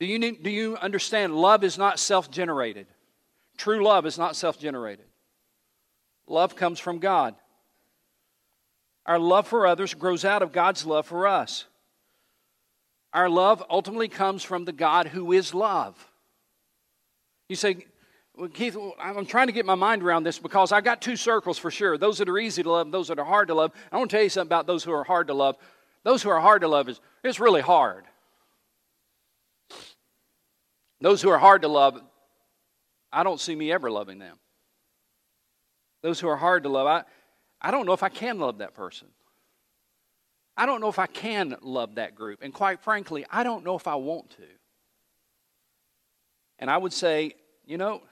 Do 0.00 0.06
you, 0.06 0.18
need, 0.18 0.42
do 0.42 0.50
you 0.50 0.76
understand? 0.76 1.34
Love 1.34 1.64
is 1.64 1.76
not 1.76 1.98
self 1.98 2.30
generated. 2.30 2.86
True 3.56 3.82
love 3.82 4.06
is 4.06 4.18
not 4.18 4.36
self 4.36 4.58
generated, 4.58 5.06
love 6.26 6.56
comes 6.56 6.78
from 6.78 6.98
God. 6.98 7.34
Our 9.06 9.18
love 9.18 9.48
for 9.48 9.66
others 9.66 9.94
grows 9.94 10.26
out 10.26 10.42
of 10.42 10.52
God's 10.52 10.84
love 10.84 11.06
for 11.06 11.26
us. 11.26 11.64
Our 13.14 13.30
love 13.30 13.64
ultimately 13.70 14.08
comes 14.08 14.44
from 14.44 14.66
the 14.66 14.72
God 14.72 15.08
who 15.08 15.32
is 15.32 15.54
love. 15.54 16.10
You 17.48 17.56
say, 17.56 17.86
well, 18.38 18.48
Keith, 18.48 18.76
I'm 19.00 19.26
trying 19.26 19.48
to 19.48 19.52
get 19.52 19.66
my 19.66 19.74
mind 19.74 20.02
around 20.02 20.22
this 20.22 20.38
because 20.38 20.70
I 20.70 20.80
got 20.80 21.02
two 21.02 21.16
circles 21.16 21.58
for 21.58 21.72
sure 21.72 21.98
those 21.98 22.18
that 22.18 22.28
are 22.28 22.38
easy 22.38 22.62
to 22.62 22.70
love, 22.70 22.92
those 22.92 23.08
that 23.08 23.18
are 23.18 23.24
hard 23.24 23.48
to 23.48 23.54
love. 23.54 23.72
I 23.90 23.98
want 23.98 24.10
to 24.10 24.16
tell 24.16 24.22
you 24.22 24.28
something 24.28 24.48
about 24.48 24.68
those 24.68 24.84
who 24.84 24.92
are 24.92 25.02
hard 25.02 25.26
to 25.26 25.34
love. 25.34 25.56
Those 26.04 26.22
who 26.22 26.30
are 26.30 26.40
hard 26.40 26.62
to 26.62 26.68
love 26.68 26.88
is 26.88 27.00
it's 27.24 27.40
really 27.40 27.60
hard. 27.60 28.04
Those 31.00 31.20
who 31.20 31.30
are 31.30 31.38
hard 31.38 31.62
to 31.62 31.68
love, 31.68 32.00
I 33.12 33.24
don't 33.24 33.40
see 33.40 33.56
me 33.56 33.72
ever 33.72 33.90
loving 33.90 34.20
them. 34.20 34.38
Those 36.02 36.20
who 36.20 36.28
are 36.28 36.36
hard 36.36 36.62
to 36.62 36.68
love, 36.68 36.86
I, 36.86 37.02
I 37.60 37.72
don't 37.72 37.86
know 37.86 37.92
if 37.92 38.04
I 38.04 38.08
can 38.08 38.38
love 38.38 38.58
that 38.58 38.74
person. 38.74 39.08
I 40.56 40.66
don't 40.66 40.80
know 40.80 40.88
if 40.88 41.00
I 41.00 41.06
can 41.06 41.56
love 41.60 41.96
that 41.96 42.14
group. 42.14 42.40
And 42.42 42.54
quite 42.54 42.80
frankly, 42.80 43.26
I 43.30 43.42
don't 43.42 43.64
know 43.64 43.74
if 43.74 43.88
I 43.88 43.96
want 43.96 44.30
to. 44.30 44.46
And 46.60 46.70
I 46.70 46.76
would 46.76 46.92
say, 46.92 47.32
you 47.66 47.78
know, 47.78 48.02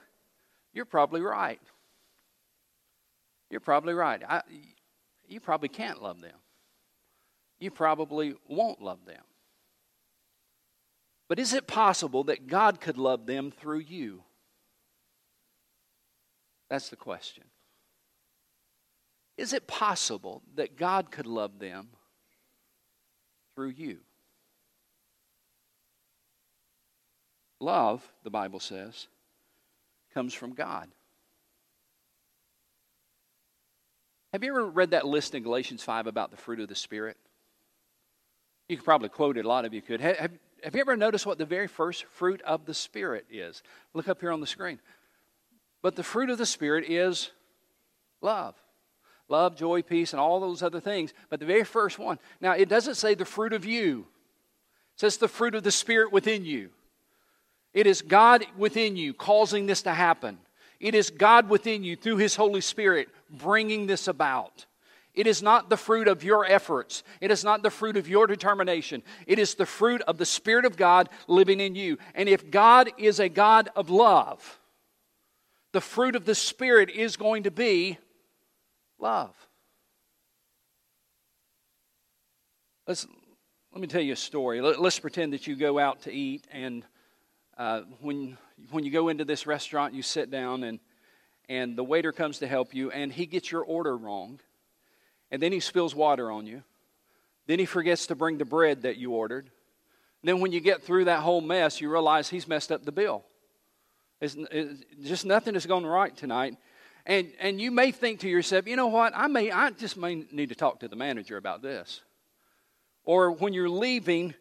you're 0.77 0.85
probably 0.85 1.21
right. 1.21 1.59
You're 3.49 3.59
probably 3.59 3.95
right. 3.95 4.21
I, 4.23 4.43
you 5.27 5.39
probably 5.39 5.69
can't 5.69 6.03
love 6.03 6.21
them. 6.21 6.37
You 7.59 7.71
probably 7.71 8.35
won't 8.47 8.79
love 8.79 8.99
them. 9.07 9.23
But 11.27 11.39
is 11.39 11.51
it 11.53 11.65
possible 11.65 12.25
that 12.25 12.45
God 12.45 12.79
could 12.79 12.99
love 12.99 13.25
them 13.25 13.49
through 13.49 13.79
you? 13.79 14.21
That's 16.69 16.89
the 16.89 16.95
question. 16.95 17.45
Is 19.35 19.53
it 19.53 19.65
possible 19.65 20.43
that 20.57 20.77
God 20.77 21.09
could 21.09 21.25
love 21.25 21.57
them 21.57 21.87
through 23.55 23.69
you? 23.69 23.97
Love, 27.59 28.07
the 28.23 28.29
Bible 28.29 28.59
says, 28.59 29.07
comes 30.17 30.33
from 30.33 30.55
God. 30.55 30.89
Have 34.33 34.43
you 34.43 34.49
ever 34.49 34.65
read 34.65 34.89
that 34.89 35.05
list 35.05 35.35
in 35.35 35.43
Galatians 35.43 35.83
5 35.83 36.07
about 36.07 36.31
the 36.31 36.37
fruit 36.37 36.59
of 36.59 36.67
the 36.67 36.73
Spirit? 36.73 37.17
You 38.67 38.77
could 38.77 38.83
probably 38.83 39.09
quote 39.09 39.37
it, 39.37 39.45
a 39.45 39.47
lot 39.47 39.63
of 39.63 39.75
you 39.75 39.81
could. 39.83 40.01
Have, 40.01 40.31
have 40.63 40.73
you 40.73 40.81
ever 40.81 40.97
noticed 40.97 41.27
what 41.27 41.37
the 41.37 41.45
very 41.45 41.67
first 41.67 42.05
fruit 42.05 42.41
of 42.41 42.65
the 42.65 42.73
Spirit 42.73 43.27
is? 43.29 43.61
Look 43.93 44.07
up 44.07 44.19
here 44.19 44.31
on 44.31 44.41
the 44.41 44.47
screen. 44.47 44.79
But 45.83 45.95
the 45.95 46.01
fruit 46.01 46.31
of 46.31 46.39
the 46.39 46.47
Spirit 46.47 46.89
is 46.89 47.29
love. 48.19 48.55
Love, 49.29 49.55
joy, 49.55 49.83
peace, 49.83 50.13
and 50.13 50.19
all 50.19 50.39
those 50.39 50.63
other 50.63 50.79
things. 50.79 51.13
But 51.29 51.39
the 51.39 51.45
very 51.45 51.63
first 51.63 51.99
one. 51.99 52.17
Now, 52.41 52.53
it 52.53 52.69
doesn't 52.69 52.95
say 52.95 53.13
the 53.13 53.23
fruit 53.23 53.53
of 53.53 53.65
you, 53.65 54.07
it 54.95 54.99
says 54.99 55.17
the 55.17 55.27
fruit 55.27 55.53
of 55.53 55.61
the 55.61 55.69
Spirit 55.69 56.11
within 56.11 56.43
you. 56.43 56.71
It 57.73 57.87
is 57.87 58.01
God 58.01 58.45
within 58.57 58.95
you 58.95 59.13
causing 59.13 59.65
this 59.65 59.83
to 59.83 59.93
happen. 59.93 60.39
It 60.79 60.95
is 60.95 61.09
God 61.09 61.49
within 61.49 61.83
you 61.83 61.95
through 61.95 62.17
His 62.17 62.35
Holy 62.35 62.61
Spirit 62.61 63.09
bringing 63.29 63.87
this 63.87 64.07
about. 64.07 64.65
It 65.13 65.25
is 65.25 65.41
not 65.41 65.69
the 65.69 65.77
fruit 65.77 66.07
of 66.07 66.23
your 66.23 66.45
efforts. 66.45 67.01
It 67.21 67.31
is 67.31 67.43
not 67.43 67.63
the 67.63 67.71
fruit 67.71 67.97
of 67.97 68.07
your 68.07 68.27
determination. 68.27 69.01
It 69.25 69.39
is 69.39 69.55
the 69.55 69.65
fruit 69.65 70.01
of 70.03 70.19
the 70.19 70.27
Spirit 70.27 70.63
of 70.63 70.77
God 70.77 71.09
living 71.27 71.59
in 71.59 71.73
you. 71.73 71.97
And 72.13 72.29
if 72.29 72.51
God 72.51 72.91
is 72.99 73.19
a 73.19 73.27
God 73.27 73.69
of 73.75 73.89
love, 73.89 74.59
the 75.73 75.81
fruit 75.81 76.15
of 76.15 76.25
the 76.25 76.35
Spirit 76.35 76.91
is 76.91 77.17
going 77.17 77.43
to 77.43 77.51
be 77.51 77.97
love. 78.99 79.35
Let's, 82.87 83.07
let 83.73 83.81
me 83.81 83.87
tell 83.87 84.01
you 84.01 84.13
a 84.13 84.15
story. 84.15 84.61
Let, 84.61 84.79
us 84.79 84.99
pretend 84.99 85.33
that 85.33 85.47
you 85.47 85.55
go 85.55 85.79
out 85.79 86.03
to 86.03 86.13
eat, 86.13 86.45
and 86.51 86.85
uh, 87.57 87.81
when, 88.01 88.37
when 88.71 88.83
you 88.83 88.91
go 88.91 89.09
into 89.09 89.25
this 89.25 89.47
restaurant, 89.47 89.93
you 89.93 90.01
sit 90.01 90.29
down, 90.31 90.63
and, 90.63 90.79
and 91.49 91.75
the 91.77 91.83
waiter 91.83 92.11
comes 92.11 92.39
to 92.39 92.47
help 92.47 92.73
you, 92.73 92.91
and 92.91 93.11
he 93.11 93.25
gets 93.25 93.51
your 93.51 93.63
order 93.63 93.95
wrong 93.97 94.39
and 95.31 95.41
then 95.41 95.51
he 95.51 95.59
spills 95.59 95.93
water 95.93 96.31
on 96.31 96.45
you. 96.45 96.63
Then 97.47 97.59
he 97.59 97.65
forgets 97.65 98.07
to 98.07 98.15
bring 98.15 98.37
the 98.37 98.45
bread 98.45 98.83
that 98.83 98.97
you 98.97 99.11
ordered. 99.11 99.49
then 100.23 100.39
when 100.39 100.51
you 100.51 100.59
get 100.59 100.83
through 100.83 101.05
that 101.05 101.19
whole 101.19 101.41
mess, 101.41 101.79
you 101.79 101.89
realize 101.89 102.27
he's 102.27 102.47
messed 102.47 102.71
up 102.71 102.83
the 102.83 102.91
bill. 102.91 103.23
It's, 104.19 104.35
it's 104.51 104.83
just 105.07 105.25
nothing 105.25 105.55
is 105.55 105.65
going 105.65 105.85
right 105.85 106.15
tonight. 106.15 106.57
And, 107.05 107.31
and 107.39 107.61
you 107.61 107.71
may 107.71 107.91
think 107.91 108.21
to 108.21 108.29
yourself, 108.29 108.67
you 108.67 108.75
know 108.75 108.87
what, 108.87 109.13
I, 109.15 109.27
may, 109.27 109.51
I 109.51 109.69
just 109.69 109.95
may 109.95 110.25
need 110.31 110.49
to 110.49 110.55
talk 110.55 110.81
to 110.81 110.89
the 110.89 110.97
manager 110.97 111.37
about 111.37 111.61
this. 111.61 112.01
Or 113.05 113.31
when 113.31 113.53
you're 113.53 113.69
leaving, 113.69 114.33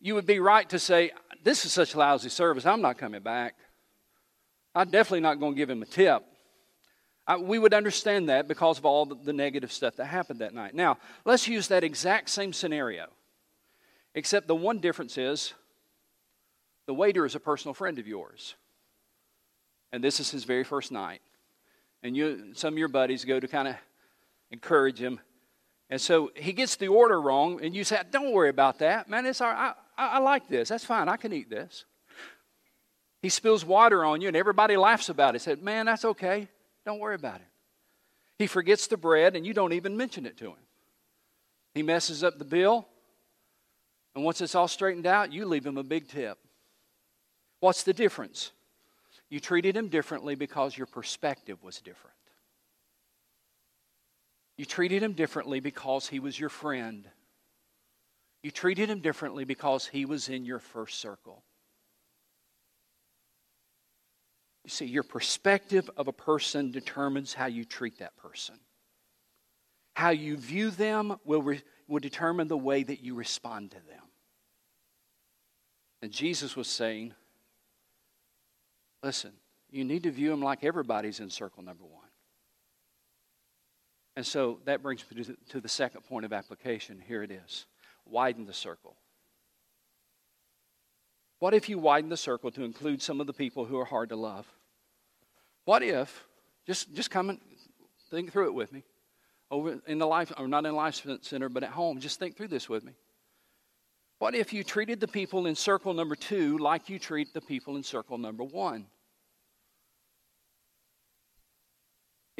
you 0.00 0.14
would 0.16 0.26
be 0.26 0.40
right 0.40 0.68
to 0.70 0.78
say, 0.78 1.12
this 1.42 1.64
is 1.64 1.72
such 1.72 1.94
lousy 1.94 2.28
service, 2.28 2.66
I'm 2.66 2.80
not 2.80 2.98
coming 2.98 3.22
back. 3.22 3.54
I'm 4.74 4.90
definitely 4.90 5.20
not 5.20 5.40
going 5.40 5.52
to 5.52 5.56
give 5.56 5.70
him 5.70 5.82
a 5.82 5.86
tip. 5.86 6.22
I, 7.26 7.36
we 7.36 7.58
would 7.58 7.74
understand 7.74 8.28
that 8.28 8.48
because 8.48 8.78
of 8.78 8.86
all 8.86 9.06
the, 9.06 9.16
the 9.16 9.32
negative 9.32 9.72
stuff 9.72 9.96
that 9.96 10.06
happened 10.06 10.40
that 10.40 10.54
night. 10.54 10.74
Now, 10.74 10.98
let's 11.24 11.46
use 11.48 11.68
that 11.68 11.84
exact 11.84 12.30
same 12.30 12.52
scenario, 12.52 13.06
except 14.14 14.48
the 14.48 14.54
one 14.54 14.78
difference 14.78 15.18
is 15.18 15.54
the 16.86 16.94
waiter 16.94 17.24
is 17.24 17.34
a 17.34 17.40
personal 17.40 17.74
friend 17.74 17.98
of 17.98 18.06
yours. 18.08 18.54
And 19.92 20.02
this 20.02 20.20
is 20.20 20.30
his 20.30 20.44
very 20.44 20.64
first 20.64 20.92
night. 20.92 21.20
And 22.02 22.16
you, 22.16 22.52
some 22.54 22.74
of 22.74 22.78
your 22.78 22.88
buddies 22.88 23.24
go 23.24 23.38
to 23.38 23.46
kind 23.46 23.68
of 23.68 23.76
encourage 24.50 24.98
him. 24.98 25.20
And 25.90 26.00
so 26.00 26.30
he 26.36 26.52
gets 26.52 26.76
the 26.76 26.88
order 26.88 27.20
wrong, 27.20 27.62
and 27.62 27.74
you 27.74 27.82
say, 27.82 28.00
Don't 28.10 28.32
worry 28.32 28.48
about 28.48 28.78
that. 28.78 29.10
Man, 29.10 29.26
it's 29.26 29.40
all 29.40 29.48
right. 29.50 29.74
I, 29.98 30.02
I, 30.02 30.08
I 30.14 30.18
like 30.18 30.48
this. 30.48 30.68
That's 30.68 30.84
fine. 30.84 31.08
I 31.08 31.16
can 31.16 31.32
eat 31.32 31.50
this. 31.50 31.84
He 33.20 33.28
spills 33.28 33.64
water 33.64 34.04
on 34.04 34.20
you, 34.20 34.28
and 34.28 34.36
everybody 34.36 34.76
laughs 34.76 35.08
about 35.08 35.34
it. 35.34 35.40
He 35.40 35.44
said, 35.44 35.62
Man, 35.62 35.86
that's 35.86 36.04
okay. 36.04 36.48
Don't 36.86 37.00
worry 37.00 37.16
about 37.16 37.36
it. 37.36 37.46
He 38.38 38.46
forgets 38.46 38.86
the 38.86 38.96
bread, 38.96 39.34
and 39.36 39.44
you 39.44 39.52
don't 39.52 39.72
even 39.72 39.96
mention 39.96 40.24
it 40.24 40.38
to 40.38 40.46
him. 40.46 40.54
He 41.74 41.82
messes 41.82 42.24
up 42.24 42.38
the 42.38 42.44
bill, 42.44 42.86
and 44.14 44.24
once 44.24 44.40
it's 44.40 44.54
all 44.54 44.68
straightened 44.68 45.06
out, 45.06 45.32
you 45.32 45.44
leave 45.44 45.66
him 45.66 45.76
a 45.76 45.82
big 45.82 46.08
tip. 46.08 46.38
What's 47.58 47.82
the 47.82 47.92
difference? 47.92 48.52
You 49.28 49.40
treated 49.40 49.76
him 49.76 49.88
differently 49.88 50.34
because 50.34 50.76
your 50.76 50.86
perspective 50.86 51.62
was 51.62 51.80
different. 51.80 52.16
You 54.60 54.66
treated 54.66 55.02
him 55.02 55.14
differently 55.14 55.60
because 55.60 56.06
he 56.06 56.20
was 56.20 56.38
your 56.38 56.50
friend. 56.50 57.08
You 58.42 58.50
treated 58.50 58.90
him 58.90 59.00
differently 59.00 59.46
because 59.46 59.86
he 59.86 60.04
was 60.04 60.28
in 60.28 60.44
your 60.44 60.58
first 60.58 61.00
circle. 61.00 61.42
You 64.64 64.68
see, 64.68 64.84
your 64.84 65.02
perspective 65.02 65.88
of 65.96 66.08
a 66.08 66.12
person 66.12 66.72
determines 66.72 67.32
how 67.32 67.46
you 67.46 67.64
treat 67.64 68.00
that 68.00 68.18
person. 68.18 68.56
How 69.94 70.10
you 70.10 70.36
view 70.36 70.68
them 70.68 71.16
will, 71.24 71.40
re- 71.40 71.62
will 71.88 72.00
determine 72.00 72.48
the 72.48 72.58
way 72.58 72.82
that 72.82 73.02
you 73.02 73.14
respond 73.14 73.70
to 73.70 73.78
them. 73.88 74.04
And 76.02 76.12
Jesus 76.12 76.54
was 76.54 76.68
saying, 76.68 77.14
listen, 79.02 79.32
you 79.70 79.86
need 79.86 80.02
to 80.02 80.10
view 80.10 80.28
them 80.28 80.42
like 80.42 80.64
everybody's 80.64 81.18
in 81.18 81.30
circle 81.30 81.62
number 81.62 81.84
one. 81.84 82.09
And 84.20 84.26
so 84.26 84.58
that 84.66 84.82
brings 84.82 85.02
me 85.10 85.24
to 85.48 85.62
the 85.62 85.68
second 85.68 86.02
point 86.02 86.26
of 86.26 86.32
application. 86.34 87.02
Here 87.08 87.22
it 87.22 87.30
is 87.30 87.64
widen 88.04 88.44
the 88.44 88.52
circle. 88.52 88.94
What 91.38 91.54
if 91.54 91.70
you 91.70 91.78
widen 91.78 92.10
the 92.10 92.18
circle 92.18 92.50
to 92.50 92.62
include 92.62 93.00
some 93.00 93.22
of 93.22 93.26
the 93.26 93.32
people 93.32 93.64
who 93.64 93.78
are 93.78 93.86
hard 93.86 94.10
to 94.10 94.16
love? 94.16 94.46
What 95.64 95.82
if, 95.82 96.26
just, 96.66 96.92
just 96.92 97.10
come 97.10 97.30
and 97.30 97.38
think 98.10 98.30
through 98.30 98.48
it 98.48 98.54
with 98.54 98.74
me, 98.74 98.82
over 99.50 99.80
in 99.86 99.96
the 99.96 100.06
life, 100.06 100.30
or 100.36 100.46
not 100.46 100.66
in 100.66 100.74
life 100.74 101.02
center, 101.22 101.48
but 101.48 101.62
at 101.62 101.70
home, 101.70 101.98
just 101.98 102.18
think 102.18 102.36
through 102.36 102.48
this 102.48 102.68
with 102.68 102.84
me. 102.84 102.92
What 104.18 104.34
if 104.34 104.52
you 104.52 104.62
treated 104.62 105.00
the 105.00 105.08
people 105.08 105.46
in 105.46 105.54
circle 105.54 105.94
number 105.94 106.14
two 106.14 106.58
like 106.58 106.90
you 106.90 106.98
treat 106.98 107.32
the 107.32 107.40
people 107.40 107.76
in 107.76 107.82
circle 107.82 108.18
number 108.18 108.44
one? 108.44 108.84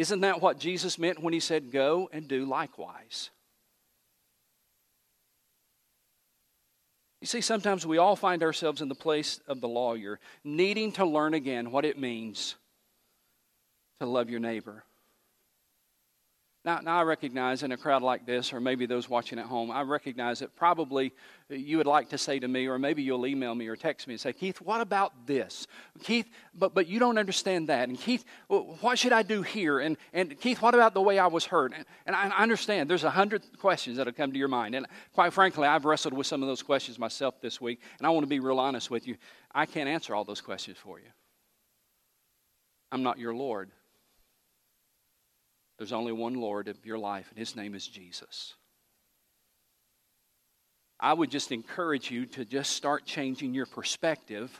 Isn't 0.00 0.22
that 0.22 0.40
what 0.40 0.58
Jesus 0.58 0.98
meant 0.98 1.22
when 1.22 1.34
he 1.34 1.40
said, 1.40 1.70
Go 1.70 2.08
and 2.10 2.26
do 2.26 2.46
likewise? 2.46 3.28
You 7.20 7.26
see, 7.26 7.42
sometimes 7.42 7.86
we 7.86 7.98
all 7.98 8.16
find 8.16 8.42
ourselves 8.42 8.80
in 8.80 8.88
the 8.88 8.94
place 8.94 9.40
of 9.46 9.60
the 9.60 9.68
lawyer, 9.68 10.18
needing 10.42 10.92
to 10.92 11.04
learn 11.04 11.34
again 11.34 11.70
what 11.70 11.84
it 11.84 11.98
means 11.98 12.54
to 14.00 14.06
love 14.06 14.30
your 14.30 14.40
neighbor. 14.40 14.84
Now, 16.62 16.80
now, 16.80 16.98
I 16.98 17.04
recognize 17.04 17.62
in 17.62 17.72
a 17.72 17.76
crowd 17.78 18.02
like 18.02 18.26
this, 18.26 18.52
or 18.52 18.60
maybe 18.60 18.84
those 18.84 19.08
watching 19.08 19.38
at 19.38 19.46
home, 19.46 19.70
I 19.70 19.80
recognize 19.80 20.40
that 20.40 20.54
probably 20.54 21.14
you 21.48 21.78
would 21.78 21.86
like 21.86 22.10
to 22.10 22.18
say 22.18 22.38
to 22.38 22.46
me, 22.46 22.66
or 22.66 22.78
maybe 22.78 23.02
you'll 23.02 23.26
email 23.26 23.54
me 23.54 23.66
or 23.66 23.76
text 23.76 24.06
me 24.06 24.12
and 24.12 24.20
say, 24.20 24.34
Keith, 24.34 24.60
what 24.60 24.82
about 24.82 25.26
this? 25.26 25.66
Keith, 26.02 26.28
but, 26.54 26.74
but 26.74 26.86
you 26.86 26.98
don't 26.98 27.16
understand 27.16 27.70
that. 27.70 27.88
And 27.88 27.98
Keith, 27.98 28.26
what 28.48 28.98
should 28.98 29.12
I 29.12 29.22
do 29.22 29.40
here? 29.40 29.78
And, 29.78 29.96
and 30.12 30.38
Keith, 30.38 30.60
what 30.60 30.74
about 30.74 30.92
the 30.92 31.00
way 31.00 31.18
I 31.18 31.28
was 31.28 31.46
hurt? 31.46 31.72
And, 31.74 31.86
and 32.04 32.14
I 32.14 32.28
understand 32.28 32.90
there's 32.90 33.04
a 33.04 33.10
hundred 33.10 33.42
questions 33.58 33.96
that 33.96 34.06
have 34.06 34.16
come 34.16 34.30
to 34.30 34.38
your 34.38 34.48
mind. 34.48 34.74
And 34.74 34.86
quite 35.14 35.32
frankly, 35.32 35.66
I've 35.66 35.86
wrestled 35.86 36.12
with 36.12 36.26
some 36.26 36.42
of 36.42 36.48
those 36.48 36.62
questions 36.62 36.98
myself 36.98 37.40
this 37.40 37.58
week. 37.58 37.80
And 37.96 38.06
I 38.06 38.10
want 38.10 38.24
to 38.24 38.28
be 38.28 38.38
real 38.38 38.58
honest 38.58 38.90
with 38.90 39.06
you. 39.06 39.16
I 39.54 39.64
can't 39.64 39.88
answer 39.88 40.14
all 40.14 40.24
those 40.24 40.42
questions 40.42 40.76
for 40.76 40.98
you. 40.98 41.08
I'm 42.92 43.02
not 43.02 43.18
your 43.18 43.34
Lord. 43.34 43.70
There's 45.80 45.92
only 45.92 46.12
one 46.12 46.34
Lord 46.34 46.68
of 46.68 46.84
your 46.84 46.98
life, 46.98 47.30
and 47.30 47.38
his 47.38 47.56
name 47.56 47.74
is 47.74 47.86
Jesus. 47.86 48.52
I 51.00 51.14
would 51.14 51.30
just 51.30 51.52
encourage 51.52 52.10
you 52.10 52.26
to 52.26 52.44
just 52.44 52.72
start 52.72 53.06
changing 53.06 53.54
your 53.54 53.64
perspective 53.64 54.50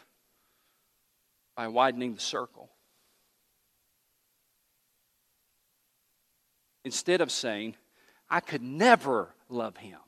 by 1.54 1.68
widening 1.68 2.14
the 2.14 2.20
circle. 2.22 2.70
Instead 6.86 7.20
of 7.20 7.30
saying, 7.30 7.74
I 8.30 8.40
could 8.40 8.62
never 8.62 9.28
love 9.50 9.76
him, 9.76 10.00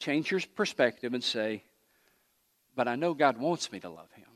change 0.00 0.32
your 0.32 0.40
perspective 0.56 1.14
and 1.14 1.22
say, 1.22 1.62
But 2.74 2.88
I 2.88 2.96
know 2.96 3.14
God 3.14 3.38
wants 3.38 3.70
me 3.70 3.78
to 3.78 3.88
love 3.88 4.10
him. 4.16 4.26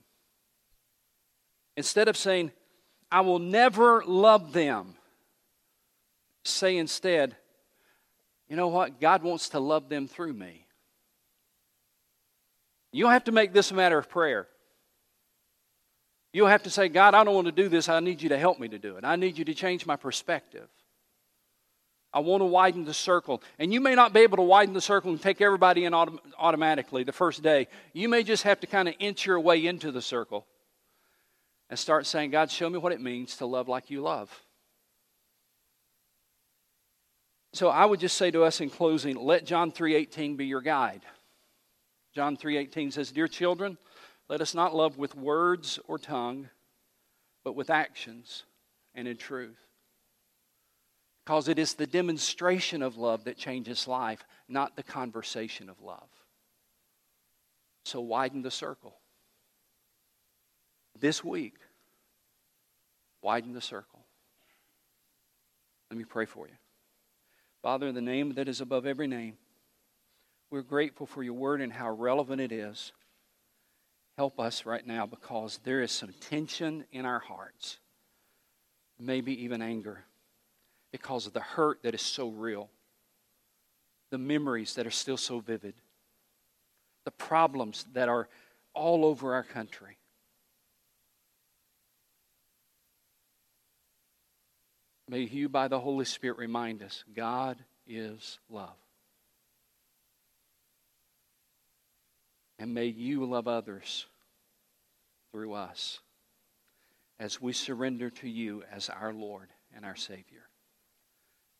Instead 1.77 2.07
of 2.07 2.17
saying, 2.17 2.53
I 3.11 3.23
will 3.23 3.41
never 3.41 4.05
love 4.07 4.53
them, 4.53 4.95
say 6.45 6.77
instead, 6.77 7.37
you 8.49 8.57
know 8.57 8.69
what? 8.69 9.01
God 9.01 9.23
wants 9.23 9.51
to 9.51 9.61
love 9.61 9.89
them 9.89 10.07
through 10.07 10.35
me. 10.35 10.67
You 12.93 13.03
don't 13.05 13.13
have 13.13 13.25
to 13.25 13.33
make 13.33 13.53
this 13.53 13.71
a 13.71 13.75
matter 13.75 13.99
of 13.99 14.09
prayer. 14.09 14.47
You'll 16.33 16.49
have 16.49 16.65
to 16.65 16.71
say, 16.71 16.89
God, 16.89 17.15
I 17.15 17.25
don't 17.25 17.35
want 17.35 17.47
to 17.47 17.53
do 17.53 17.69
this. 17.69 17.89
I 17.89 18.01
need 18.01 18.23
you 18.23 18.29
to 18.31 18.39
help 18.39 18.59
me 18.59 18.69
to 18.69 18.79
do 18.79 18.97
it. 18.97 19.05
I 19.05 19.17
need 19.17 19.39
you 19.39 19.45
to 19.47 19.55
change 19.55 19.87
my 19.87 19.97
perspective. 19.97 20.69
I 22.13 22.21
want 22.21 22.43
to 22.43 22.47
widen 22.47 22.85
the 22.85 22.95
circle. 22.95 23.43
And 23.59 23.73
you 23.73 23.81
may 23.81 23.97
not 23.97 24.13
be 24.13 24.21
able 24.21 24.37
to 24.37 24.43
widen 24.43 24.75
the 24.75 24.81
circle 24.81 25.11
and 25.11 25.21
take 25.21 25.41
everybody 25.41 25.85
in 25.85 25.93
autom- 25.93 26.21
automatically 26.39 27.03
the 27.03 27.13
first 27.13 27.43
day. 27.43 27.67
You 27.93 28.09
may 28.09 28.23
just 28.23 28.45
have 28.45 28.61
to 28.61 28.69
kind 28.69 28.89
of 28.89 28.95
inch 29.01 29.27
your 29.27 29.41
way 29.41 29.67
into 29.67 29.91
the 29.91 30.03
circle 30.03 30.47
and 31.69 31.79
start 31.79 32.07
saying, 32.07 32.31
God, 32.31 32.51
show 32.51 32.71
me 32.71 32.79
what 32.79 32.93
it 32.93 33.01
means 33.01 33.37
to 33.39 33.47
love 33.47 33.69
like 33.69 33.91
you 33.91 34.01
love. 34.01 34.31
So 37.55 37.69
I 37.69 37.85
would 37.85 38.01
just 38.01 38.17
say 38.17 38.33
to 38.33 38.43
us 38.43 38.61
in 38.61 38.69
closing, 38.69 39.15
let 39.15 39.45
John 39.45 39.71
3:18 39.71 40.37
be 40.37 40.45
your 40.45 40.61
guide. 40.61 41.07
John 42.13 42.37
3:18 42.37 42.91
says, 42.91 43.13
"Dear 43.13 43.29
children, 43.29 43.79
let 44.29 44.41
us 44.41 44.55
not 44.55 44.75
love 44.75 44.99
with 44.99 45.15
words 45.15 45.79
or 45.87 45.97
tongue, 45.97 46.51
but 47.45 47.53
with 47.53 47.71
actions 47.71 48.45
and 48.93 49.07
in 49.07 49.17
truth." 49.17 49.69
Because 51.25 51.47
it 51.47 51.61
is 51.61 51.75
the 51.75 51.87
demonstration 51.87 52.83
of 52.83 52.97
love 52.97 53.23
that 53.23 53.37
changes 53.37 53.87
life, 53.87 54.25
not 54.49 54.75
the 54.75 54.83
conversation 54.83 55.69
of 55.69 55.81
love. 55.81 56.11
So 57.85 58.01
widen 58.01 58.43
the 58.43 58.51
circle. 58.51 59.01
This 60.97 61.23
week, 61.23 61.61
widen 63.21 63.53
the 63.53 63.61
circle. 63.61 64.05
Let 65.91 65.99
me 65.99 66.05
pray 66.05 66.27
for 66.27 66.49
you. 66.49 66.59
Father, 67.65 67.93
the 67.93 68.03
name 68.03 68.35
that 68.35 68.47
is 68.47 68.61
above 68.61 68.85
every 68.85 69.07
name, 69.07 69.39
we're 70.51 70.61
grateful 70.61 71.07
for 71.07 71.23
your 71.23 71.33
word 71.33 71.63
and 71.63 71.73
how 71.73 71.89
relevant 71.89 72.39
it 72.39 72.53
is. 72.53 72.93
Help 74.19 74.39
us 74.39 74.67
right 74.67 74.87
now 74.87 75.07
because 75.07 75.59
there 75.65 75.81
is 75.81 75.91
some 75.91 76.13
tension 76.29 76.85
in 76.93 77.07
our 77.07 77.21
hearts, 77.21 77.79
maybe 79.01 79.45
even 79.45 79.63
anger, 79.63 80.05
because 80.93 81.27
of 81.27 81.33
the 81.33 81.41
hurt 81.41 81.83
that 81.85 81.95
is 81.95 82.03
so 82.03 82.29
real, 82.29 82.69
the 84.11 84.19
memories 84.19 84.75
that 84.75 84.87
are 84.87 84.91
still 84.91 85.17
so 85.17 85.41
vivid, 85.41 85.73
the 87.07 87.13
problems 87.13 87.87
that 87.95 88.11
are 88.11 88.29
all 88.75 89.07
over 89.07 89.33
our 89.33 89.43
country. 89.43 89.97
May 95.09 95.21
you, 95.21 95.49
by 95.49 95.69
the 95.69 95.81
Holy 95.81 96.05
Spirit, 96.05 96.39
remind 96.39 96.83
us 96.83 97.05
God 97.15 97.59
is 97.87 98.39
love. 98.49 98.77
And 102.59 102.73
may 102.73 102.87
you 102.87 103.25
love 103.27 103.47
others 103.47 104.07
through 105.33 105.53
us 105.55 106.01
as 107.19 107.41
we 107.41 107.53
surrender 107.53 108.11
to 108.11 108.29
you 108.29 108.63
as 108.73 108.89
our 108.89 109.13
Lord 109.13 109.49
and 109.75 109.85
our 109.85 109.97
Savior. 109.97 110.49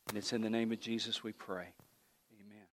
And 0.07 0.17
it's 0.17 0.33
in 0.33 0.41
the 0.41 0.49
name 0.49 0.71
of 0.71 0.79
Jesus 0.79 1.23
we 1.23 1.31
pray. 1.31 1.67